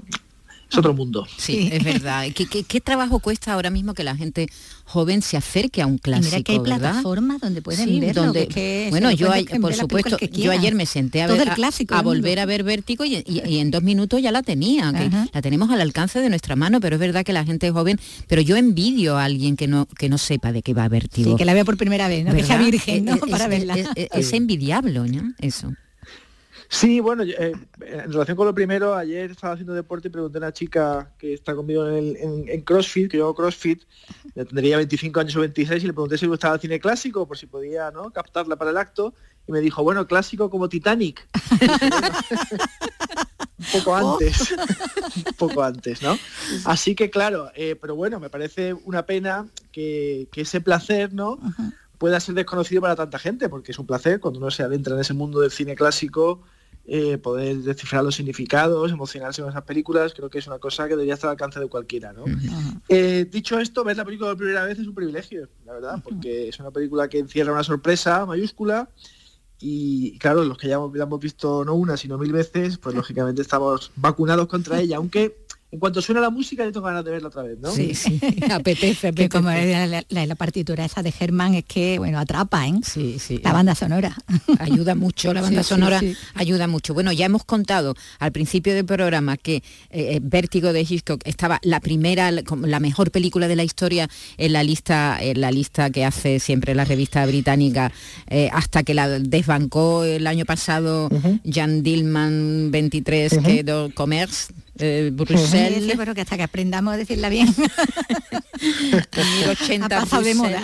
[0.71, 1.27] es otro mundo.
[1.37, 2.25] Sí, es verdad.
[2.33, 4.47] ¿Qué, qué, qué trabajo cuesta ahora mismo que la gente
[4.85, 6.79] joven se acerque a un Y clásico, mira que hay ¿verdad?
[6.79, 10.51] plataformas donde pueden Sí, verlo, donde- que- bueno, yo, pueden ay- ver por supuesto, yo
[10.51, 13.59] ayer me senté a, ver, el clásico a, volver a ver Vértigo y, y- y
[13.59, 16.95] en dos minutos ya la tenía, que la tenemos al alcance de nuestra mano, pero
[16.95, 20.09] es verdad que la gente es joven, pero yo envidio a alguien que no, que
[20.09, 21.31] no sepa de qué va Vértigo.
[21.31, 22.33] Sí, que la vea por primera vez, ¿no?
[22.33, 23.15] Que sea virgen, ¿no?
[23.15, 23.75] Es- Para es- verla.
[23.75, 25.33] es- es- es envidiable, ¿no?
[25.39, 25.73] Eso.
[26.73, 27.51] Sí, bueno, eh,
[27.81, 31.33] en relación con lo primero, ayer estaba haciendo deporte y pregunté a una chica que
[31.33, 33.83] está conmigo en, el- en- en CrossFit, que yo hago CrossFit,
[34.35, 37.27] le tendría 25 años o 26, y le pregunté si le gustaba el cine clásico,
[37.27, 38.09] por si podía ¿no?
[38.11, 39.13] captarla para el acto,
[39.47, 41.27] y me dijo, bueno, clásico como Titanic.
[43.59, 44.51] un poco antes,
[45.27, 46.17] un poco antes, ¿no?
[46.63, 51.37] Así que claro, eh, pero bueno, me parece una pena que, que ese placer, ¿no?
[51.97, 55.01] pueda ser desconocido para tanta gente, porque es un placer cuando uno se adentra en
[55.01, 56.41] ese mundo del cine clásico,
[56.85, 60.91] eh, poder descifrar los significados, emocionarse con esas películas, creo que es una cosa que
[60.91, 62.25] debería estar al alcance de cualquiera, ¿no?
[62.89, 66.49] Eh, dicho esto, ver la película por primera vez es un privilegio, la verdad, porque
[66.49, 68.89] es una película que encierra una sorpresa mayúscula
[69.63, 72.95] y claro, los que ya hemos- la hemos visto no una, sino mil veces, pues
[72.95, 75.40] lógicamente estamos vacunados contra ella, aunque
[75.71, 77.71] en cuanto suena la música yo tengo ganas de verla otra vez, ¿no?
[77.71, 78.19] Sí, sí.
[78.51, 79.87] apetece, Que como apetece.
[79.87, 82.73] la, la- la partitura esa de Germán es que, bueno, atrapa, ¿eh?
[82.83, 83.39] Sí, sí.
[83.43, 84.15] La banda sonora.
[84.59, 86.15] ayuda mucho, la banda Sí, sonora sí.
[86.35, 86.93] ayuda mucho.
[86.93, 89.61] Bueno, ya hemos contado al principio del programa que eh,
[89.91, 94.09] eh, Vértigo de Hitchcock estaba la primera, la- como la mejor película de la historia
[94.37, 97.91] en la lista, en la lista que hace siempre la revista británica,
[98.29, 101.09] eh, hasta que la desbancó el año pasado
[101.49, 105.83] Jan Dillman 23, que do Commerce, eh, Bruxelles.
[105.83, 107.47] Sí, pero que hasta que aprendamos a decirla bien.
[109.41, 110.61] 1080 Ha pasado de moda.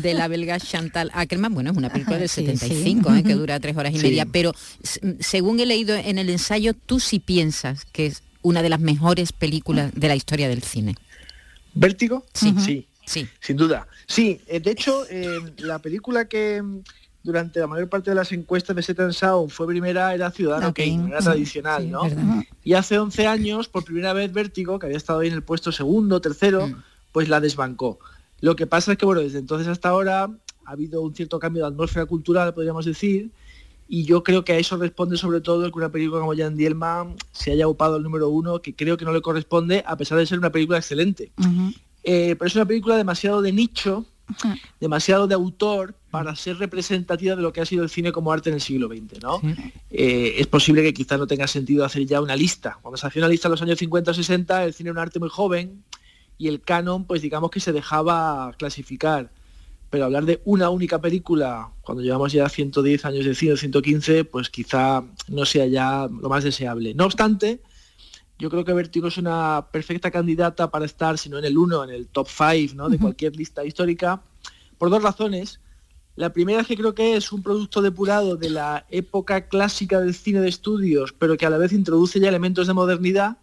[0.00, 1.52] De la belga Chantal Ackerman.
[1.54, 3.18] Bueno, es una película del Sí, 75, sí.
[3.18, 3.22] ¿eh?
[3.22, 4.06] que dura tres horas y Sí.
[4.06, 4.54] media, pero
[5.20, 9.32] según he leído en el ensayo, tú sí piensas que es una de las mejores
[9.32, 10.94] películas de la historia del cine.
[11.74, 12.24] ¿Vértigo?
[12.34, 12.54] Sí.
[12.64, 12.86] sí.
[13.06, 13.26] Sí.
[13.40, 13.88] Sin duda.
[14.06, 16.62] Sí, eh, de hecho, eh, la película que
[17.22, 20.68] durante la mayor parte de las encuestas de Set and Sound fue primera era Ciudadano
[20.68, 20.76] Ok.
[20.76, 22.02] Kane, era tradicional, sí, ¿no?
[22.04, 22.42] verdad.
[22.64, 25.70] Y hace 11 años, por primera vez, Vértigo, que había estado ahí en el puesto
[25.72, 26.82] segundo, tercero, Mm.
[27.12, 27.98] pues la desbancó.
[28.40, 30.30] Lo que pasa es que, bueno, desde entonces hasta ahora
[30.64, 33.30] ha habido un cierto cambio de atmósfera cultural, podríamos decir,
[33.86, 36.56] y yo creo que a eso responde sobre todo el que una película como Jan
[36.56, 40.16] Dielman se haya upado el número uno, que creo que no le corresponde, a pesar
[40.16, 41.32] de ser una película excelente.
[42.04, 44.06] Eh, pero es una película demasiado de nicho,
[44.80, 48.50] demasiado de autor para ser representativa de lo que ha sido el cine como arte
[48.50, 49.40] en el siglo XX, ¿no?
[49.90, 52.78] Eh, es posible que quizá no tenga sentido hacer ya una lista.
[52.82, 54.98] Cuando se hacía una lista en los años 50 o 60, el cine era un
[54.98, 55.84] arte muy joven
[56.36, 59.30] y el canon, pues digamos que se dejaba clasificar.
[59.88, 64.50] Pero hablar de una única película, cuando llevamos ya 110 años de cine, 115, pues
[64.50, 66.94] quizá no sea ya lo más deseable.
[66.94, 67.60] No obstante,
[68.38, 71.84] yo creo que Vertigo es una perfecta candidata para estar, si no en el 1,
[71.84, 72.88] en el top 5 ¿no?
[72.88, 74.22] de cualquier lista histórica,
[74.78, 75.60] por dos razones.
[76.16, 80.14] La primera es que creo que es un producto depurado de la época clásica del
[80.14, 83.38] cine de estudios, pero que a la vez introduce ya elementos de modernidad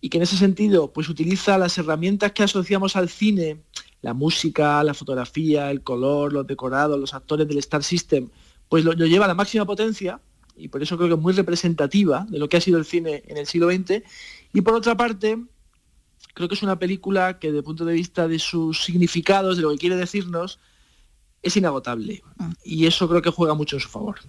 [0.00, 3.62] y que en ese sentido pues utiliza las herramientas que asociamos al cine,
[4.00, 8.30] la música, la fotografía, el color, los decorados, los actores del Star System,
[8.68, 10.20] pues lo, lo lleva a la máxima potencia
[10.56, 13.22] y por eso creo que es muy representativa de lo que ha sido el cine
[13.26, 14.02] en el siglo XX.
[14.54, 15.38] Y por otra parte,
[16.34, 19.62] creo que es una película que desde el punto de vista de sus significados, de
[19.62, 20.58] lo que quiere decirnos,
[21.46, 22.22] es inagotable.
[22.64, 24.20] Y eso creo que juega mucho en su favor.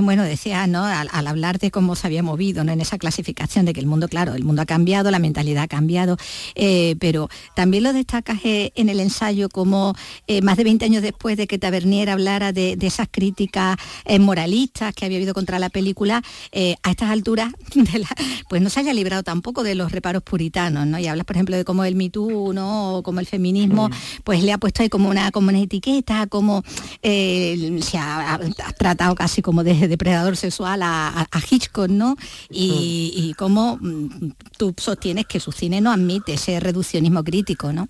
[0.00, 0.84] Bueno, decía, ¿no?
[0.86, 2.72] Al, al hablar de cómo se había movido ¿no?
[2.72, 5.68] en esa clasificación de que el mundo, claro, el mundo ha cambiado, la mentalidad ha
[5.68, 6.16] cambiado,
[6.54, 9.94] eh, pero también lo destacas eh, en el ensayo como
[10.28, 13.76] eh, más de 20 años después de que Tavernier hablara de, de esas críticas
[14.06, 16.22] eh, moralistas que había habido contra la película,
[16.52, 18.08] eh, a estas alturas, de la-
[18.48, 20.98] pues no se haya librado tampoco de los reparos puritanos, ¿no?
[20.98, 22.96] Y hablas, por ejemplo, de cómo el Me Too, ¿no?
[22.96, 23.90] O como el feminismo,
[24.24, 26.62] pues le ha puesto ahí como una, como una etiqueta, como
[27.02, 31.88] eh, se ha, ha- ha tratado casi como de depredador sexual a, a- a Hitchcock,
[31.88, 32.16] ¿no?
[32.50, 37.88] Y, y cómo mm, tú sostienes que su cine no admite ese reduccionismo crítico, ¿no?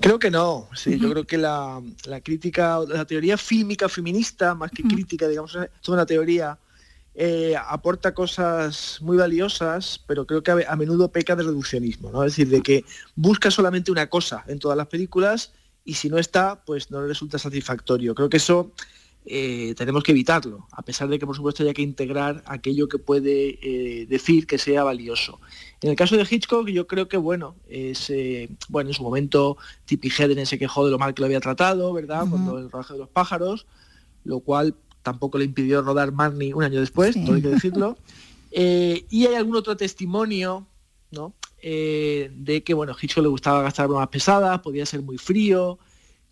[0.00, 4.70] Creo que no, sí, yo creo que la, la crítica, la teoría fílmica feminista, más
[4.70, 6.58] que crítica, digamos, es una teoría,
[7.14, 12.24] eh, aporta cosas muy valiosas, pero creo que a, a menudo peca de reduccionismo, ¿no?
[12.24, 12.84] Es decir, de que
[13.14, 15.52] busca solamente una cosa en todas las películas
[15.84, 18.14] y si no está, pues no le resulta satisfactorio.
[18.14, 18.72] Creo que eso
[19.26, 22.98] eh, tenemos que evitarlo, a pesar de que por supuesto haya que integrar aquello que
[22.98, 25.38] puede eh, decir que sea valioso.
[25.82, 29.58] En el caso de Hitchcock, yo creo que bueno, es, eh, bueno, en su momento
[29.84, 32.24] Tippi Hedren se quejó de lo mal que lo había tratado, ¿verdad?
[32.28, 33.66] Cuando el rodaje de los pájaros,
[34.24, 37.24] lo cual tampoco le impidió rodar Marnie un año después, Sí.
[37.24, 37.96] todo hay que decirlo.
[38.50, 40.66] Y hay algún otro testimonio,
[41.10, 41.34] ¿no?
[41.62, 45.78] De que, bueno, Hitchcock le gustaba gastar bromas pesadas, podía ser muy frío.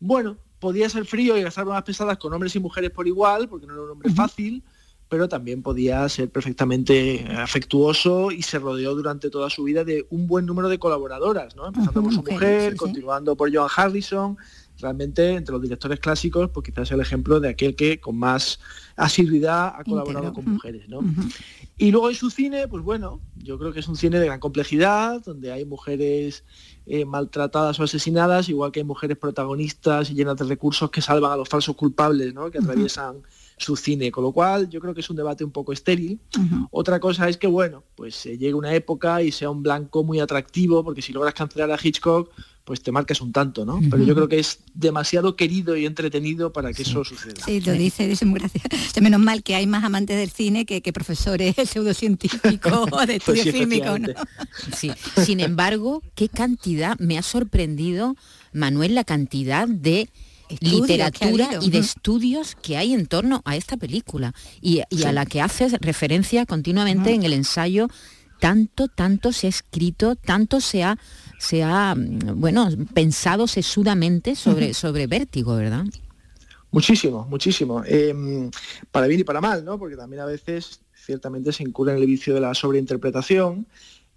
[0.00, 3.68] Bueno, podía ser frío y gastar bromas pesadas con hombres y mujeres por igual, porque
[3.68, 4.64] no era un hombre fácil,
[5.08, 10.26] pero también podía ser perfectamente afectuoso y se rodeó durante toda su vida de un
[10.26, 11.68] buen número de colaboradoras, ¿no?
[11.68, 14.36] Empezando por su mujer, continuando por Joan Harrison.
[14.78, 18.60] Realmente, entre los directores clásicos, pues quizás el ejemplo de aquel que con más
[18.96, 21.00] asiduidad ha colaborado con mujeres, ¿no?
[21.78, 24.40] Y luego en su cine, pues bueno, yo creo que es un cine de gran
[24.40, 26.44] complejidad, donde hay mujeres
[26.86, 31.32] eh, maltratadas o asesinadas, igual que hay mujeres protagonistas y llenas de recursos que salvan
[31.32, 32.50] a los falsos culpables, ¿no?
[32.50, 33.22] Que atraviesan
[33.56, 34.10] su cine.
[34.10, 36.20] Con lo cual, yo creo que es un debate un poco estéril.
[36.70, 40.20] Otra cosa es que, bueno, pues se llegue una época y sea un blanco muy
[40.20, 42.30] atractivo, porque si logras cancelar a Hitchcock,
[42.66, 43.80] pues te marcas un tanto, ¿no?
[43.88, 47.44] Pero yo creo que es demasiado querido y entretenido para que eso suceda.
[47.44, 48.40] Sí, lo dice, dice muy.
[48.40, 52.90] O sea, menos mal que hay más amantes del cine que, que profesores pseudocientíficos de
[52.90, 54.08] Pues estudios sí, fílmicos, ¿no?
[54.76, 54.90] Sí.
[55.24, 58.16] Sin embargo, qué cantidad, me ha sorprendido,
[58.52, 60.10] Manuel, la cantidad de
[60.48, 65.12] Ha literatura y de estudios que hay en torno a esta película y, y a
[65.12, 67.88] la que haces referencia continuamente en el ensayo.
[68.38, 70.98] Tanto, tanto se ha escrito, tanto se ha,
[71.38, 75.86] se ha mm, bueno, pensado sesudamente sobre, sobre vértigo, ¿verdad?
[76.70, 77.82] Muchísimo, muchísimo.
[77.86, 78.50] Eh,
[78.90, 79.78] para bien y para mal, ¿no?
[79.78, 83.66] Porque también a veces ciertamente se incurre en el vicio de la sobreinterpretación.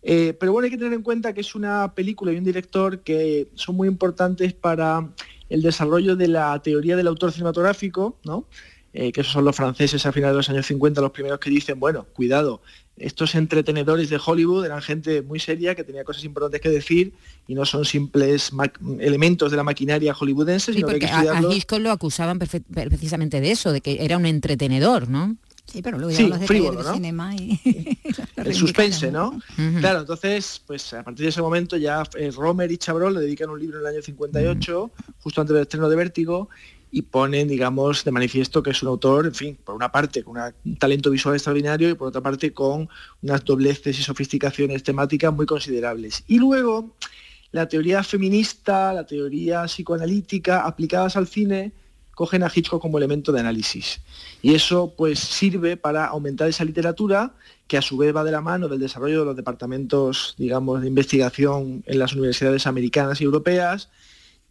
[0.02, 3.00] Eh, pero bueno, hay que tener en cuenta que es una película y un director
[3.02, 5.10] que son muy importantes para
[5.50, 8.46] el desarrollo de la teoría del autor cinematográfico, ¿no?
[8.92, 11.52] Eh, que esos son los franceses a finales de los años 50 los primeros que
[11.52, 12.62] dicen, bueno, cuidado,
[12.98, 17.14] estos entretenedores de Hollywood eran gente muy seria que tenía cosas importantes que decir
[17.48, 18.52] y no son simples
[19.00, 21.56] elementos de la maquinaria hollywoodense, Sí, sino que hay porque que a, a estudiarlos.
[21.56, 25.38] Hitchcock lo acusaban precisamente de eso, de que era un entretenedor, ¿no?
[25.72, 26.94] Sí, pero luego Sí, ya los detalles frívolo, ¿no?
[26.94, 27.60] cinema y
[28.38, 29.40] el suspense, ¿no?
[29.80, 33.50] Claro, entonces, pues a partir de ese momento ya eh, Romer y Chabrol le dedican
[33.50, 36.50] un libro en el año 58, justo antes del estreno de Vértigo,
[36.92, 40.32] y ponen, digamos, de manifiesto que es un autor, en fin, por una parte con
[40.38, 42.90] una- un talento visual extraordinario y por otra parte con
[43.22, 46.24] unas dobleces y sofisticaciones temáticas muy considerables.
[46.26, 46.96] Y luego,
[47.52, 51.72] la teoría feminista, la teoría psicoanalítica aplicadas al cine,
[52.20, 54.02] cogen a Hitchcock como elemento de análisis.
[54.42, 57.32] Y eso pues sirve para aumentar esa literatura
[57.66, 60.88] que a su vez va de la mano del desarrollo de los departamentos, digamos, de
[60.90, 63.88] investigación en las universidades americanas y europeas.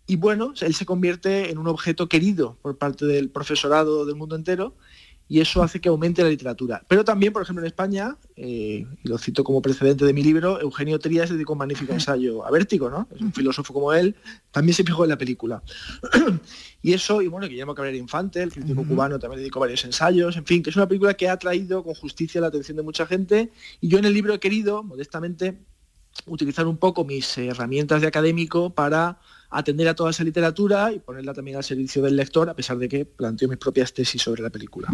[0.07, 4.35] Y bueno, él se convierte en un objeto querido por parte del profesorado del mundo
[4.35, 4.73] entero
[5.29, 6.83] y eso hace que aumente la literatura.
[6.89, 10.61] Pero también, por ejemplo, en España, eh, y lo cito como precedente de mi libro,
[10.61, 13.07] Eugenio Trías dedicó un magnífico ensayo a Vértigo, ¿no?
[13.15, 14.17] Es un filósofo como él,
[14.51, 15.63] también se fijó en la película.
[16.83, 20.47] y eso, y bueno, Guillermo Cabrera Infante, el crítico cubano, también dedicó varios ensayos, en
[20.47, 23.53] fin, que es una película que ha atraído con justicia la atención de mucha gente,
[23.81, 25.59] y yo en el libro he querido, modestamente,
[26.27, 29.19] utilizar un poco mis herramientas de académico para
[29.51, 32.89] atender a toda esa literatura y ponerla también al servicio del lector, a pesar de
[32.89, 34.89] que planteo mis propias tesis sobre la película.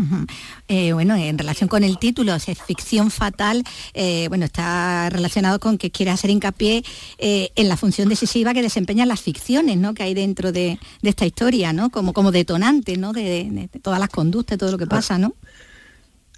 [0.68, 5.76] Eh, bueno, en relación con el título, es ficción fatal, eh, bueno, está relacionado con
[5.76, 6.84] que quiere hacer hincapié
[7.18, 9.92] eh, en la función decisiva que desempeñan las ficciones, ¿no?
[9.92, 11.90] Que hay dentro de, de esta historia, ¿no?
[11.90, 13.12] Como, como detonante, ¿no?
[13.12, 15.34] De, de- de todas las conductas, todo lo que pasa, ¿no?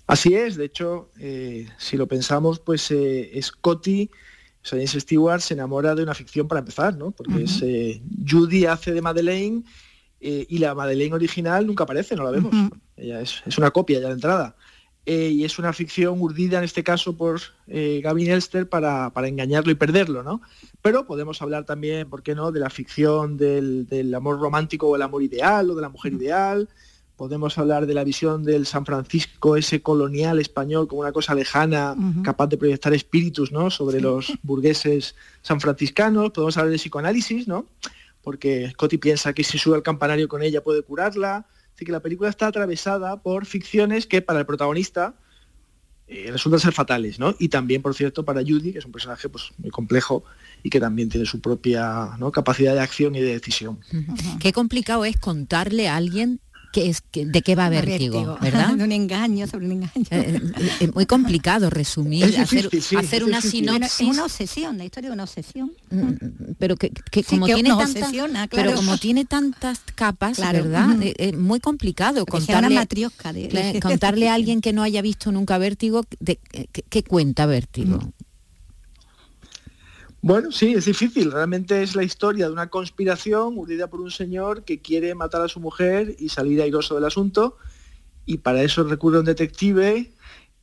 [0.06, 1.10] Así es, de hecho,
[1.78, 2.92] si lo pensamos, pues
[3.42, 4.08] Scotty,
[4.66, 7.12] o sea, James Stewart se enamora de una ficción para empezar, ¿no?
[7.12, 9.62] Porque es, eh, Judy hace de Madeleine
[10.20, 12.52] eh, y la Madeleine original nunca aparece, no la vemos.
[12.96, 14.56] Ella es, es una copia ya de entrada.
[15.04, 19.28] Eh, y es una ficción urdida en este caso por eh, Gavin Elster para, para
[19.28, 20.42] engañarlo y perderlo, ¿no?
[20.82, 24.96] Pero podemos hablar también, ¿por qué no?, de la ficción del, del amor romántico o
[24.96, 26.68] el amor ideal o de la mujer ideal.
[27.16, 31.96] Podemos hablar de la visión del San Francisco, ese colonial español, como una cosa lejana,
[32.22, 36.30] capaz de proyectar espíritus, ¿no?, sobre los burgueses sanfranciscanos.
[36.32, 37.66] Podemos hablar de psicoanálisis, ¿no?
[38.22, 41.46] Porque Scotty piensa que si sube al campanario con ella puede curarla.
[41.74, 45.14] Así que la película está atravesada por ficciones que para el protagonista
[46.08, 47.34] eh, resultan ser fatales, ¿no?
[47.38, 50.22] Y también, por cierto, para Judy, que es un personaje pues, muy complejo
[50.62, 52.30] y que también tiene su propia ¿no?
[52.30, 53.80] capacidad de acción y de decisión.
[54.38, 56.40] Qué complicado es contarle a alguien
[56.76, 58.74] que es, que- de qué va Vértigo, ¿verdad?
[58.74, 60.04] de un engaño sobre un engaño.
[60.10, 60.40] Eh,
[60.80, 63.64] Es muy complicado resumir, Es hacer, difícil, sí, hacer es una difícil.
[63.64, 64.00] Bueno, sinopsis.
[64.06, 65.72] es una obsesión, la historia de una obsesión.
[66.58, 68.76] pero que, que Sí, como que tiene nos tantas obsesiona, pero claro.
[68.76, 70.64] como tiene tantas capas Claro.
[70.64, 71.02] verdad Ujú.
[71.02, 74.82] Eh, es muy complicado Que sea una contarle matriosca de- contarle a alguien que no
[74.82, 76.38] haya visto nunca vértigo de
[76.72, 78.00] qué, qué cuenta vértigo
[80.26, 81.30] Bueno, sí, es difícil.
[81.30, 85.46] Realmente es la historia de una conspiración urdida por un señor que quiere matar a
[85.46, 87.56] su mujer y salir airoso del asunto.
[88.24, 90.10] Y para eso recurre a un detective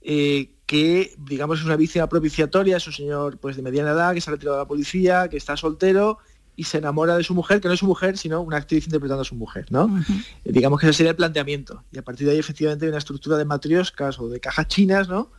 [0.02, 4.20] eh, que digamos es una víctima propiciatoria, es un señor pues de mediana edad que
[4.20, 6.18] se ha retirado de la policía, que está soltero
[6.58, 9.22] y se enamora de su mujer, que no es su mujer, sino una actriz interpretando
[9.22, 9.98] a su mujer, ¿no?
[10.44, 11.86] Eh, digamos que ese sería el planteamiento.
[11.94, 15.08] Y a partir de ahí efectivamente hay una estructura de matrioscas o de cajas chinas,
[15.08, 15.32] ¿no?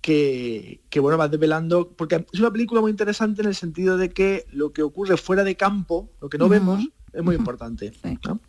[0.00, 4.08] Que, que, bueno va desvelando porque es una película muy interesante en el sentido de
[4.08, 6.82] que lo que ocurre fuera de campo lo que no vemos
[7.12, 7.92] es muy importante
[8.24, 8.40] ¿no?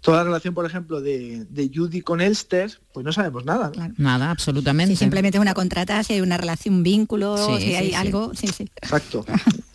[0.00, 3.94] toda la relación por ejemplo de, de, Judy con Elster pues no sabemos nada ¿no?
[3.96, 4.94] nada absolutamente.
[4.94, 7.94] Sí, simplemente es una contrata si hay una relación un vínculo sí, si hay sí,
[7.94, 8.68] algo sí sí.
[8.82, 9.24] Exacto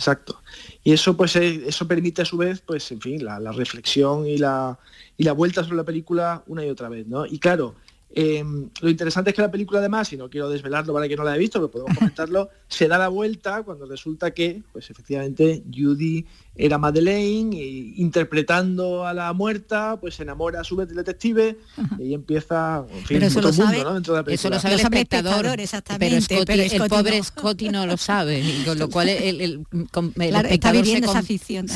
[0.04, 0.42] exacto.
[0.84, 4.28] Y eso pues eh, eso permite a su vez pues en fin la, la reflexión
[4.28, 4.78] y la
[5.18, 7.76] y la vuelta sobre la película una y otra vez no y claro
[8.16, 8.44] eh,
[8.82, 11.32] lo interesante es que la película además, y no quiero desvelarlo para que no la
[11.32, 16.26] haya visto, pero podemos comentarlo, se da la vuelta cuando resulta que, pues efectivamente, Judy
[16.56, 21.58] era Madeleine y interpretando a la muerta, pues se enamora a su vez del detective
[21.98, 23.94] y ahí empieza, en fin, pero eso otro lo mundo, sabe, ¿no?
[23.96, 24.36] Dentro de la película.
[24.36, 27.24] Eso lo sabe el espectador, exactamente, pero, Scotty- pero el pobre no.
[27.24, 30.92] Scotty no lo sabe, y con lo cual el, el- el Claro, está espectador se,
[31.00, 31.22] esa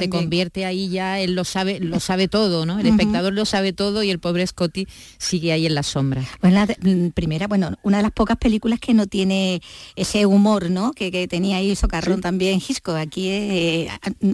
[0.09, 2.77] convierte ahí ya, él lo sabe, lo sabe todo, ¿no?
[2.79, 6.23] El espectador lo sabe todo y el pobre Scotty sigue ahí en la sombra.
[6.41, 9.61] Pues la de- mm, primera, bueno, una de las pocas películas que no tiene
[9.95, 10.91] ese humor, ¿no?
[10.93, 12.95] Que, que tenía ahí Socarrón también Hitchcock.
[12.97, 13.89] Aquí eh,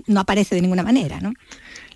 [0.07, 1.33] no aparece de ninguna manera, ¿no?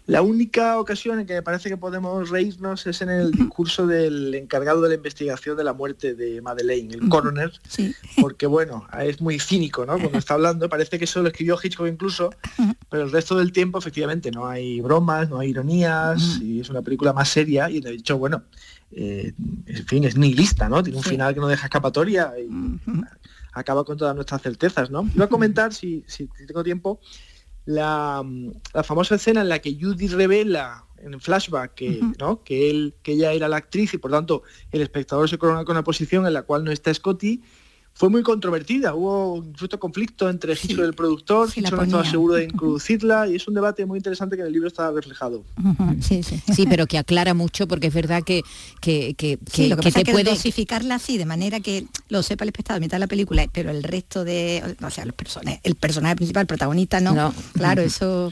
[0.05, 4.33] La única ocasión en que me parece que podemos reírnos es en el discurso del
[4.35, 7.93] encargado de la investigación de la muerte de Madeleine, el coroner, Sí.
[8.21, 9.99] porque bueno, es muy cínico, ¿no?
[9.99, 12.29] Cuando está hablando, parece que eso lo escribió Hitchcock incluso,
[12.89, 16.81] pero el resto del tiempo efectivamente no hay bromas, no hay ironías, y es una
[16.81, 18.43] película más seria y de hecho, bueno,
[18.91, 19.33] eh,
[19.65, 20.81] en fin, es nihilista, ¿no?
[20.83, 21.11] Tiene un Sí.
[21.11, 22.47] final que no deja escapatoria y
[23.53, 25.09] acaba con todas nuestras certezas, ¿no?
[25.15, 26.99] Iba a comentar, si, si tengo tiempo,
[27.65, 28.23] la,
[28.73, 32.43] la famosa escena en la que Judy revela en flashback que, ¿no?
[32.43, 35.75] que, él, que ella era la actriz y por tanto el espectador se corona con
[35.75, 37.43] una posición en la cual no está Scotty,
[37.97, 38.93] fue muy controvertida.
[38.93, 43.27] Hubo incluso conflicto entre Hitchcock y el productor, sí, Hitchcock no estaba seguro de introducirla
[43.27, 45.43] y es un debate muy interesante que en el libro está reflejado.
[46.01, 46.39] Sí, sí.
[46.53, 48.43] Sí, pero que aclara mucho porque es verdad que,
[48.81, 50.29] que, que, Sí, que- lo que, que pasa te es que puede...
[50.29, 53.81] dosificarla así, de manera que lo sepa el espectador mitad de la película, pero el
[53.81, 57.13] resto de, o sea, los personajes, el personaje principal, el protagonista, no.
[57.15, 57.33] No.
[57.53, 58.31] Claro, eso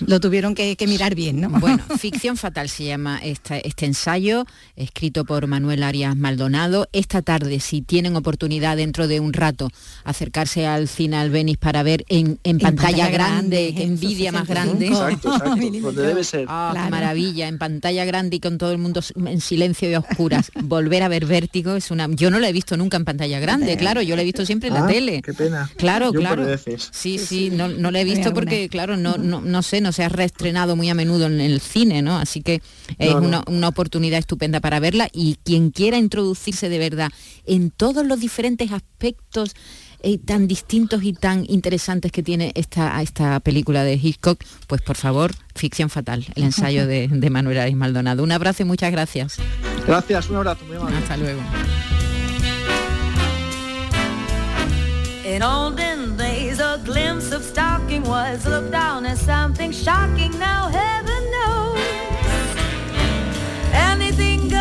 [0.00, 1.48] lo tuvieron que, que mirar bien, ¿no?
[1.50, 4.44] Bueno, Ficción Fatal se llama esta- este ensayo,
[4.76, 6.88] escrito por Manuel Arias Maldonado.
[6.92, 9.70] Esta tarde, si tienen oportunidad dentro de un rato,
[10.04, 14.48] acercarse al cine Albéniz para ver en, en pantalla, pantalla grande, envidia más 65.
[14.48, 14.86] grande.
[14.86, 16.46] Exacto, exacto, donde debe ser.
[16.48, 16.90] Ah, Claro.
[16.90, 20.50] maravilla, en pantalla grande y con todo el mundo en silencio y a oscuras.
[20.62, 22.08] Volver a ver Vértigo es una...
[22.10, 24.68] Yo no la he visto nunca en pantalla grande, claro, yo la he visto siempre
[24.68, 25.22] en la Ah, tele.
[25.22, 25.70] Qué pena.
[25.76, 26.44] Claro, Yo claro.
[26.92, 30.04] Sí, sí, no, no la he visto porque, claro, no, no, no sé, no se
[30.04, 32.18] ha reestrenado muy a menudo en el cine, ¿no?
[32.18, 32.60] Así que
[32.98, 33.28] es No, no.
[33.28, 37.10] Una, una oportunidad estupenda para verla y quien quiera introducirse de verdad
[37.46, 39.54] en todos los diferentes aspectos
[40.02, 44.96] eh, tan distintos y tan interesantes que tiene esta, esta película de Hitchcock, pues por
[44.96, 48.22] favor, Ficción Fatal, el ensayo de, de Manuel Arias Maldonado.
[48.22, 49.36] Un abrazo y muchas gracias.
[49.86, 50.98] Gracias, un abrazo, muy amable.
[50.98, 51.40] Hasta luego.
[56.86, 60.30] Glimpse of stocking was looked down as something shocking.
[60.38, 61.80] Now heaven knows
[63.72, 64.56] anything goes.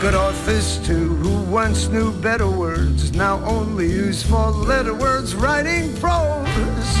[0.00, 5.92] Good authors too, who once knew better words, now only use four letter words writing
[5.96, 6.92] prose.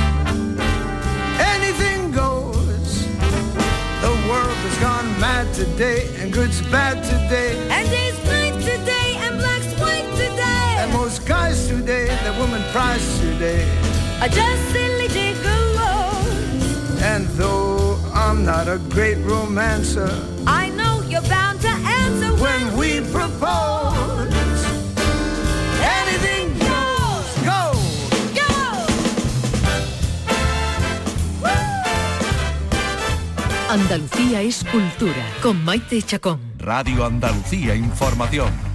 [1.54, 3.06] Anything goes.
[4.02, 7.56] The world has gone mad today, and good's bad today.
[7.70, 10.76] And day's night today, and black's white today.
[10.82, 12.01] And most guys today,
[12.38, 13.66] woman prize today.
[14.20, 17.02] Are just silly gigolos.
[17.02, 20.10] And though I'm not a great romancer,
[20.46, 24.64] I know you're bound to answer when we propose,
[25.98, 27.28] anything goes.
[27.44, 27.74] Go!
[28.34, 28.50] go.
[33.68, 36.40] Andalucía es cultura con Maite Chacón.
[36.58, 38.71] Radio Andalucía Información.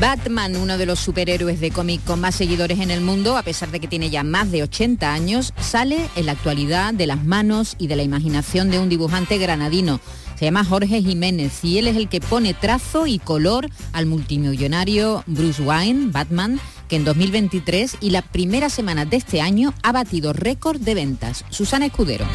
[0.00, 3.70] Batman, uno de los superhéroes de cómic con más seguidores en el mundo, a pesar
[3.70, 7.76] de que tiene ya más de 80 años, sale en la actualidad de las manos
[7.78, 10.00] y de la imaginación de un dibujante granadino.
[10.38, 15.24] Se llama Jorge Jiménez y él es el que pone trazo y color al multimillonario
[15.26, 20.34] Bruce Wayne, Batman, que en 2023 y la primera semana de este año ha batido
[20.34, 21.44] récord de ventas.
[21.48, 22.26] Susana Escudero.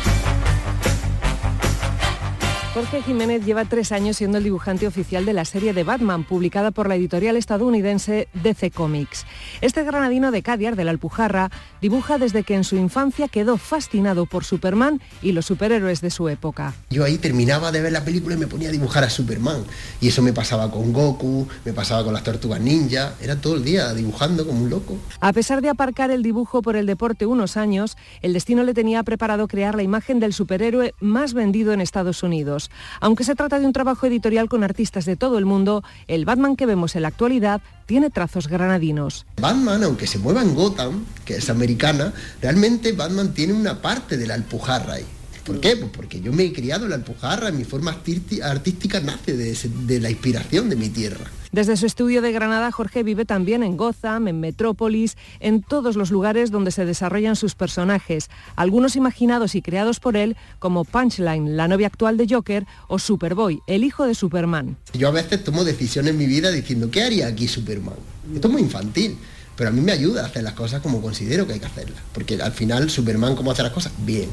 [2.74, 6.72] Jorge Jiménez lleva tres años siendo el dibujante oficial de la serie de Batman, publicada
[6.72, 9.26] por la editorial estadounidense DC Comics.
[9.60, 11.52] Este granadino de Cadiar, de la Alpujarra,
[11.82, 16.30] dibuja desde que en su infancia quedó fascinado por Superman y los superhéroes de su
[16.30, 16.74] época.
[16.90, 19.66] Yo ahí terminaba de ver la película y me ponía a dibujar a Superman.
[20.00, 23.66] Y eso me pasaba con Goku, me pasaba con las tortugas ninja, era todo el
[23.66, 24.98] día dibujando como un loco.
[25.20, 29.04] A pesar de aparcar el dibujo por el deporte unos años, el destino le tenía
[29.04, 32.61] preparado crear la imagen del superhéroe más vendido en Estados Unidos.
[33.00, 36.56] Aunque se trata de un trabajo editorial con artistas de todo el mundo, el Batman
[36.56, 39.26] que vemos en la actualidad tiene trazos granadinos.
[39.42, 44.28] Batman, aunque se mueva en Gotham, que es americana, realmente Batman tiene una parte de
[44.28, 45.06] la Alpujarra ahí.
[45.46, 45.76] ¿Por qué?
[45.76, 50.00] Pues porque yo me he criado en la Alpujarra, mi forma artísti- artística nace de
[50.00, 51.26] la inspiración de mi tierra.
[51.52, 56.10] Desde su estudio de Granada, Jorge vive también en Gotham, en Metrópolis, en todos los
[56.10, 61.68] lugares donde se desarrollan sus personajes, algunos imaginados y creados por él, como Punchline, la
[61.68, 64.78] novia actual de Joker, o Superboy, el hijo de Superman.
[64.94, 67.96] Yo a veces tomo decisiones en mi vida diciendo, ¿qué haría aquí Superman?
[68.34, 69.18] Esto es muy infantil,
[69.58, 72.02] pero a mí me ayuda a hacer las cosas como considero que hay que hacerlas.
[72.14, 73.92] Porque al final Superman, ¿cómo hace las cosas?
[74.06, 74.30] Bien.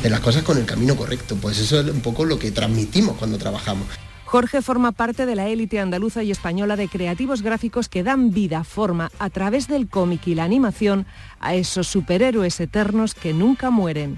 [0.00, 1.36] De las cosas con el camino correcto.
[1.40, 3.88] Pues eso es un poco lo que transmitimos cuando trabajamos.
[4.32, 8.64] Jorge forma parte de la élite andaluza y española de creativos gráficos que dan vida,
[8.64, 11.04] forma, a través del cómic y la animación,
[11.38, 14.16] a esos superhéroes eternos que nunca mueren.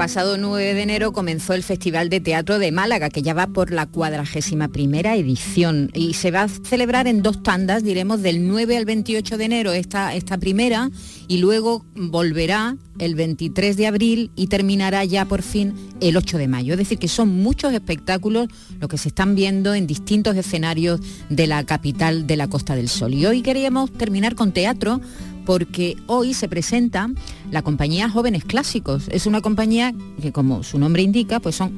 [0.00, 3.70] Pasado 9 de enero comenzó el Festival de Teatro de Málaga, que ya va por
[3.70, 8.78] la cuadragésima primera edición y se va a celebrar en dos tandas, diremos, del 9
[8.78, 10.90] al 28 de enero esta, esta primera
[11.28, 16.48] y luego volverá el 23 de abril y terminará ya por fin el 8 de
[16.48, 16.72] mayo.
[16.72, 18.48] Es decir, que son muchos espectáculos
[18.80, 22.88] los que se están viendo en distintos escenarios de la capital de la Costa del
[22.88, 23.12] Sol.
[23.12, 25.00] Y hoy queríamos terminar con teatro
[25.44, 27.08] porque hoy se presenta
[27.50, 29.08] la compañía Jóvenes Clásicos.
[29.08, 31.72] Es una compañía que, como su nombre indica, pues son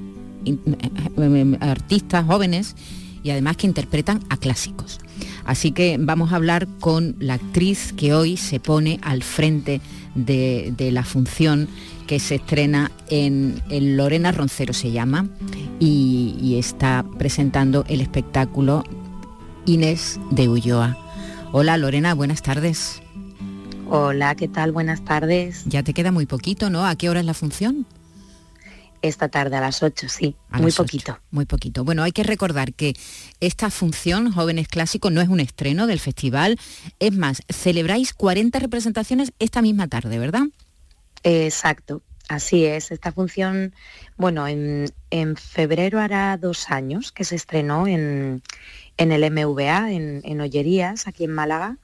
[0.45, 2.75] in- eh, artistas jóvenes
[3.23, 4.99] y además que interpretan a clásicos.
[5.45, 9.81] Así que vamos a hablar con la actriz que hoy se pone al frente
[10.15, 11.69] de, la función
[12.07, 15.29] que se estrena en, en Lorena Roncero se llama
[15.81, 18.85] y, y está presentando el espectáculo
[19.67, 20.99] Inés de Ulloa.
[21.53, 23.02] Hola Lorena, buenas tardes.
[23.89, 24.73] Hola, ¿qué tal?
[24.73, 25.65] Buenas tardes.
[25.67, 26.87] Ya te queda muy poquito, ¿no?
[26.87, 27.87] ¿A qué hora es la función?
[29.03, 31.19] Esta tarde a las 8, sí, A muy poquito.
[31.33, 31.85] Muy poquito.
[31.85, 32.95] Bueno, hay que recordar que
[33.41, 36.59] esta función, Jóvenes Clásicos, no es un estreno del festival.
[37.01, 40.45] Es más, celebráis 40 representaciones esta misma tarde, ¿verdad?
[41.25, 42.93] Exacto, así es.
[42.93, 43.75] Esta función,
[44.17, 48.43] bueno, en, en febrero hará dos años que se estrenó en,
[48.99, 51.77] en el MVA, en, en Ollerías, aquí en Málaga.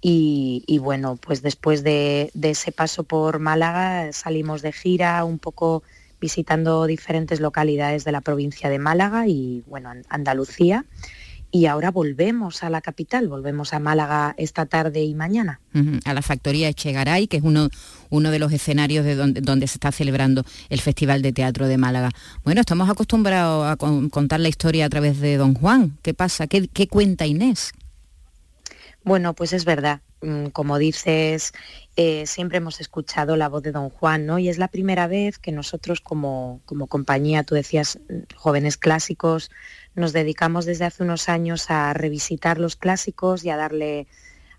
[0.00, 5.82] Y, bueno, pues después de, ese paso por Málaga salimos de gira un poco
[6.20, 10.84] visitando diferentes localidades de la provincia de Málaga y bueno, An- Andalucía.
[11.50, 15.60] Y ahora volvemos a la capital, volvemos a Málaga esta tarde y mañana.
[16.04, 17.70] A la factoría Echegaray, que es uno,
[18.10, 21.78] uno de los escenarios de donde, donde se está celebrando el Festival de Teatro de
[21.78, 22.10] Málaga.
[22.44, 25.96] Bueno, estamos acostumbrados a con- contar la historia a través de Don Juan.
[26.02, 26.46] ¿Qué pasa?
[26.48, 27.72] ¿Qué, qué cuenta Inés?
[29.04, 30.02] Bueno, pues es verdad.
[30.20, 31.52] Mm, Como dices,
[31.96, 34.38] eh, siempre hemos escuchado la voz de Don Juan, ¿no?
[34.38, 39.50] Y es la primera vez que nosotros como, como compañía, tú decías, mm, jóvenes clásicos,
[39.94, 44.08] nos dedicamos desde hace unos años a revisitar los clásicos y a darle,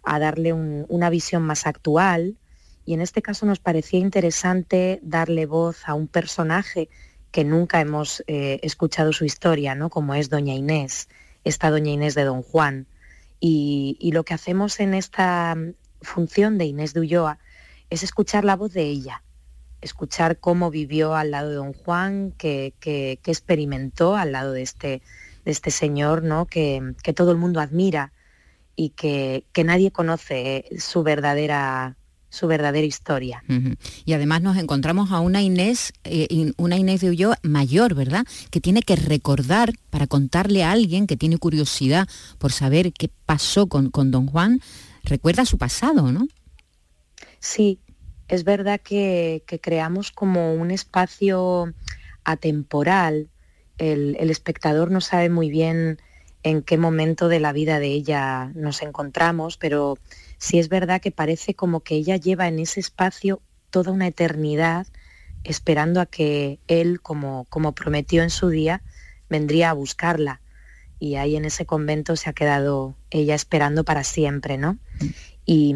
[0.03, 2.37] a darle un- una visión más actual.
[2.85, 6.89] Y en este caso nos parecía interesante darle voz a un personaje
[7.31, 9.89] que nunca hemos eh, escuchado su historia, ¿no?
[9.89, 11.09] Como es Doña Inés,
[11.43, 12.87] esta Doña Inés de Don Juan.
[13.39, 17.39] Y, lo que hacemos en esta mm, función de Inés de Ulloa
[17.89, 19.23] es escuchar la voz de ella,
[19.81, 25.01] escuchar cómo vivió al lado de don Juan, que- que experimentó al lado de este,
[25.45, 26.45] de este señor, ¿no?
[26.45, 28.13] que, que todo el mundo admira
[28.75, 31.97] y que, que nadie conoce su verdadera,
[32.29, 33.43] su verdadera historia.
[34.05, 38.25] Y además nos encontramos a una Inés, eh, una Inés de Ulloa mayor, ¿verdad?
[38.51, 42.07] Que tiene que recordar para contarle a alguien que tiene curiosidad
[42.37, 44.61] por saber qué pasó con, con don Juan,
[45.03, 46.27] recuerda su pasado, ¿no?
[47.39, 47.79] Sí,
[48.27, 51.73] es verdad que, que creamos como un espacio
[52.23, 53.29] atemporal.
[53.79, 55.99] El, el espectador no sabe muy bien
[56.43, 59.97] en qué momento de la vida de ella nos encontramos, pero
[60.39, 64.87] sí es verdad que parece como que ella lleva en ese espacio toda una eternidad
[65.43, 68.81] esperando a que él, como, como prometió en su día,
[69.29, 70.41] vendría a buscarla.
[70.99, 74.77] Y ahí en ese convento se ha quedado ella esperando para siempre, ¿no?
[75.45, 75.75] Y,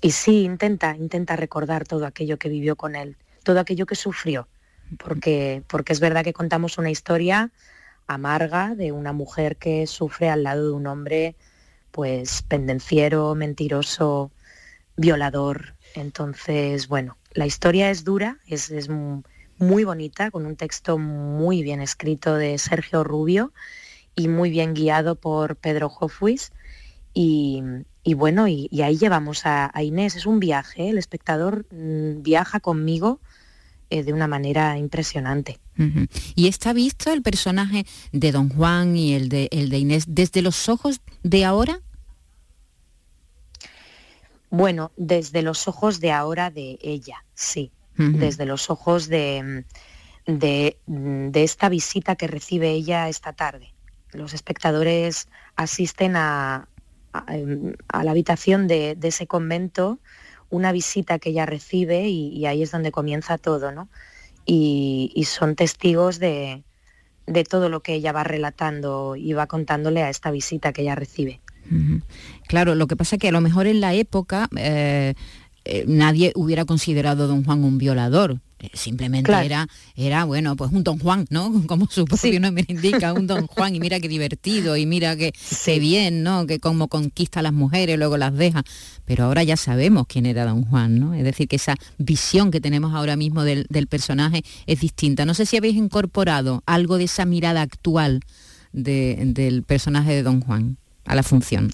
[0.00, 4.48] y sí, intenta, intenta recordar todo aquello que vivió con él, todo aquello que sufrió,
[4.98, 7.52] porque, porque es verdad que contamos una historia
[8.08, 11.36] amarga de una mujer que sufre al lado de un hombre
[11.96, 14.30] pues pendenciero, mentiroso,
[14.98, 15.76] violador.
[15.94, 21.80] Entonces, bueno, la historia es dura, es, es muy bonita, con un texto muy bien
[21.80, 23.54] escrito de Sergio Rubio
[24.14, 26.52] y muy bien guiado por Pedro Hofwis.
[27.14, 27.62] Y,
[28.04, 32.20] y bueno, y, y, ahí llevamos a, a, Inés, es un viaje, el espectador mmm,
[32.20, 33.20] viaja conmigo
[33.88, 35.60] eh, de una manera impresionante.
[36.34, 40.42] ¿Y está visto el personaje de Don Juan y el de, el de Inés desde
[40.42, 41.82] los ojos de ahora?
[44.56, 47.72] Bueno, desde los ojos de ahora de ella, sí.
[47.98, 48.18] Uh -huh.
[48.18, 49.64] Desde los ojos de,
[50.26, 53.74] de, de, esta visita que recibe ella esta tarde.
[54.12, 56.68] Los espectadores asisten a,
[57.12, 57.26] a,
[57.88, 59.98] a la habitación de, de, ese convento,
[60.48, 63.88] una visita que ella recibe y, y ahí es donde comienza todo, ¿no?
[64.46, 66.64] Y, y son testigos de,
[67.26, 70.94] de todo lo que ella va relatando y va contándole a esta visita que ella
[70.94, 71.40] recibe.
[72.46, 75.14] Claro, lo que pasa es que a lo mejor en la época eh,
[75.64, 78.40] eh, nadie hubiera considerado a don Juan un violador.
[78.58, 79.44] Eh, simplemente claro.
[79.44, 81.52] era, era, bueno, pues un don Juan, ¿no?
[81.66, 82.38] Como su propio sí.
[82.38, 85.72] nombre indica, un don Juan, y mira qué divertido, y mira que sí.
[85.72, 86.46] qué bien, ¿no?
[86.46, 88.62] Que como conquista a las mujeres, luego las deja.
[89.04, 91.12] Pero ahora ya sabemos quién era don Juan, ¿no?
[91.12, 95.26] Es decir, que esa visión que tenemos ahora mismo del, del personaje es distinta.
[95.26, 98.20] No sé si habéis incorporado algo de esa mirada actual
[98.72, 101.70] de, del personaje de don Juan a la función.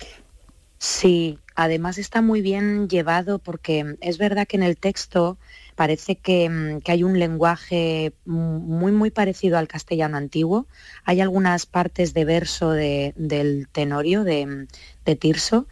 [0.83, 5.39] Sí, además está muy bien llevado porque es verdad que en el texto
[5.77, 10.67] parece que, que, hay un lenguaje muy muy parecido al castellano antiguo.
[11.05, 14.67] Hay algunas partes de verso de, del tenorio de,
[15.05, 15.69] de Tirso,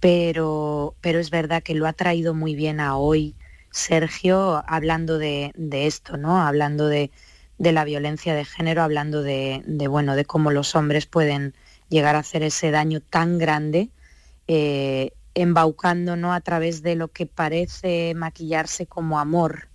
[0.00, 3.34] pero, pero, es verdad que lo ha traído muy bien a hoy
[3.70, 6.42] Sergio hablando de, de esto, ¿no?
[6.42, 7.10] Hablando de,
[7.58, 11.54] de, la violencia de género, hablando de, bueno, de cómo los hombres pueden
[11.88, 13.90] llegar a hacer ese daño tan grande,
[14.54, 16.34] eh, embaucando ¿no?
[16.34, 19.68] a través de lo que parece maquillarse como amor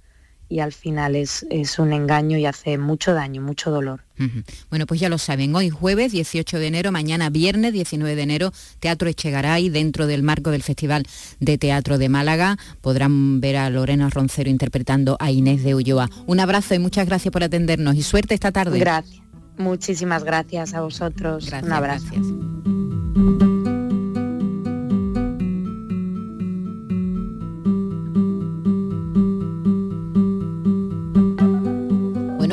[0.50, 4.04] y al final es, es un engaño y hace mucho daño, mucho dolor.
[4.20, 4.44] Uh -huh.
[4.70, 8.54] Bueno, pues ya lo saben, hoy jueves 18 de enero, mañana viernes 19 de enero,
[8.80, 11.08] Teatro Echegaray, dentro del marco del Festival
[11.40, 16.08] de Teatro de Málaga, podrán ver a Lorena Roncero interpretando a Inés de Ulloa.
[16.28, 18.78] Un abrazo y muchas gracias por atendernos y suerte esta tarde.
[18.78, 19.22] Gracias.
[19.58, 21.48] Muchísimas gracias a vosotros.
[21.48, 22.06] Gracias, Un abrazo.
[22.12, 22.87] Gracias.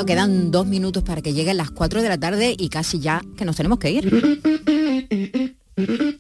[0.06, 3.44] Quedan dos minutos para que lleguen las 4 de la tarde y casi ya que
[3.46, 5.56] nos tenemos que ir.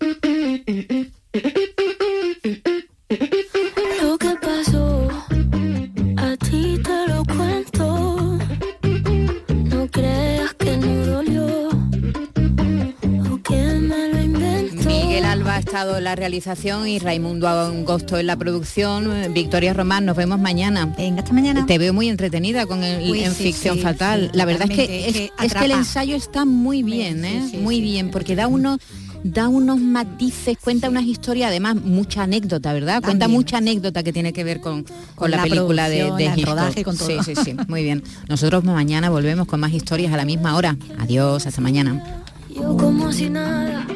[16.34, 19.08] realización y Raimundo Angosto en la producción.
[19.32, 20.92] Victoria Román, nos vemos mañana.
[20.98, 21.64] Venga, hasta mañana.
[21.64, 24.30] Te veo muy entretenida con el Uy, en sí, ficción sí, fatal.
[24.32, 27.60] sí, la verdad es que, es, que es que el ensayo está muy bien, ¿eh?
[27.60, 28.78] muy bien, porque da unos
[29.22, 33.00] da unos matices, cuenta unas historias, además mucha anécdota, ¿verdad?
[33.00, 36.26] Cuenta mucha anécdota que tiene que ver con, con, Con la, la película de, de
[36.26, 37.08] el rodaje, con todo.
[37.08, 38.02] Sí, sí, sí, muy bien.
[38.28, 40.76] Nosotros mañana volvemos con más historias a la misma hora.
[40.98, 42.22] Adiós, hasta mañana.
[42.52, 43.86] Yo como si nada.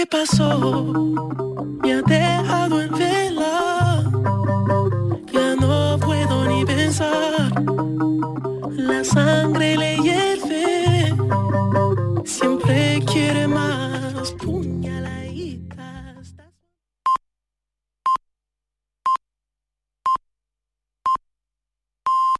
[0.00, 0.56] Que pasó
[1.82, 4.02] me ha dejado en vela.
[5.30, 7.52] Ya no puedo ni pensar.
[8.70, 9.99] La sangre le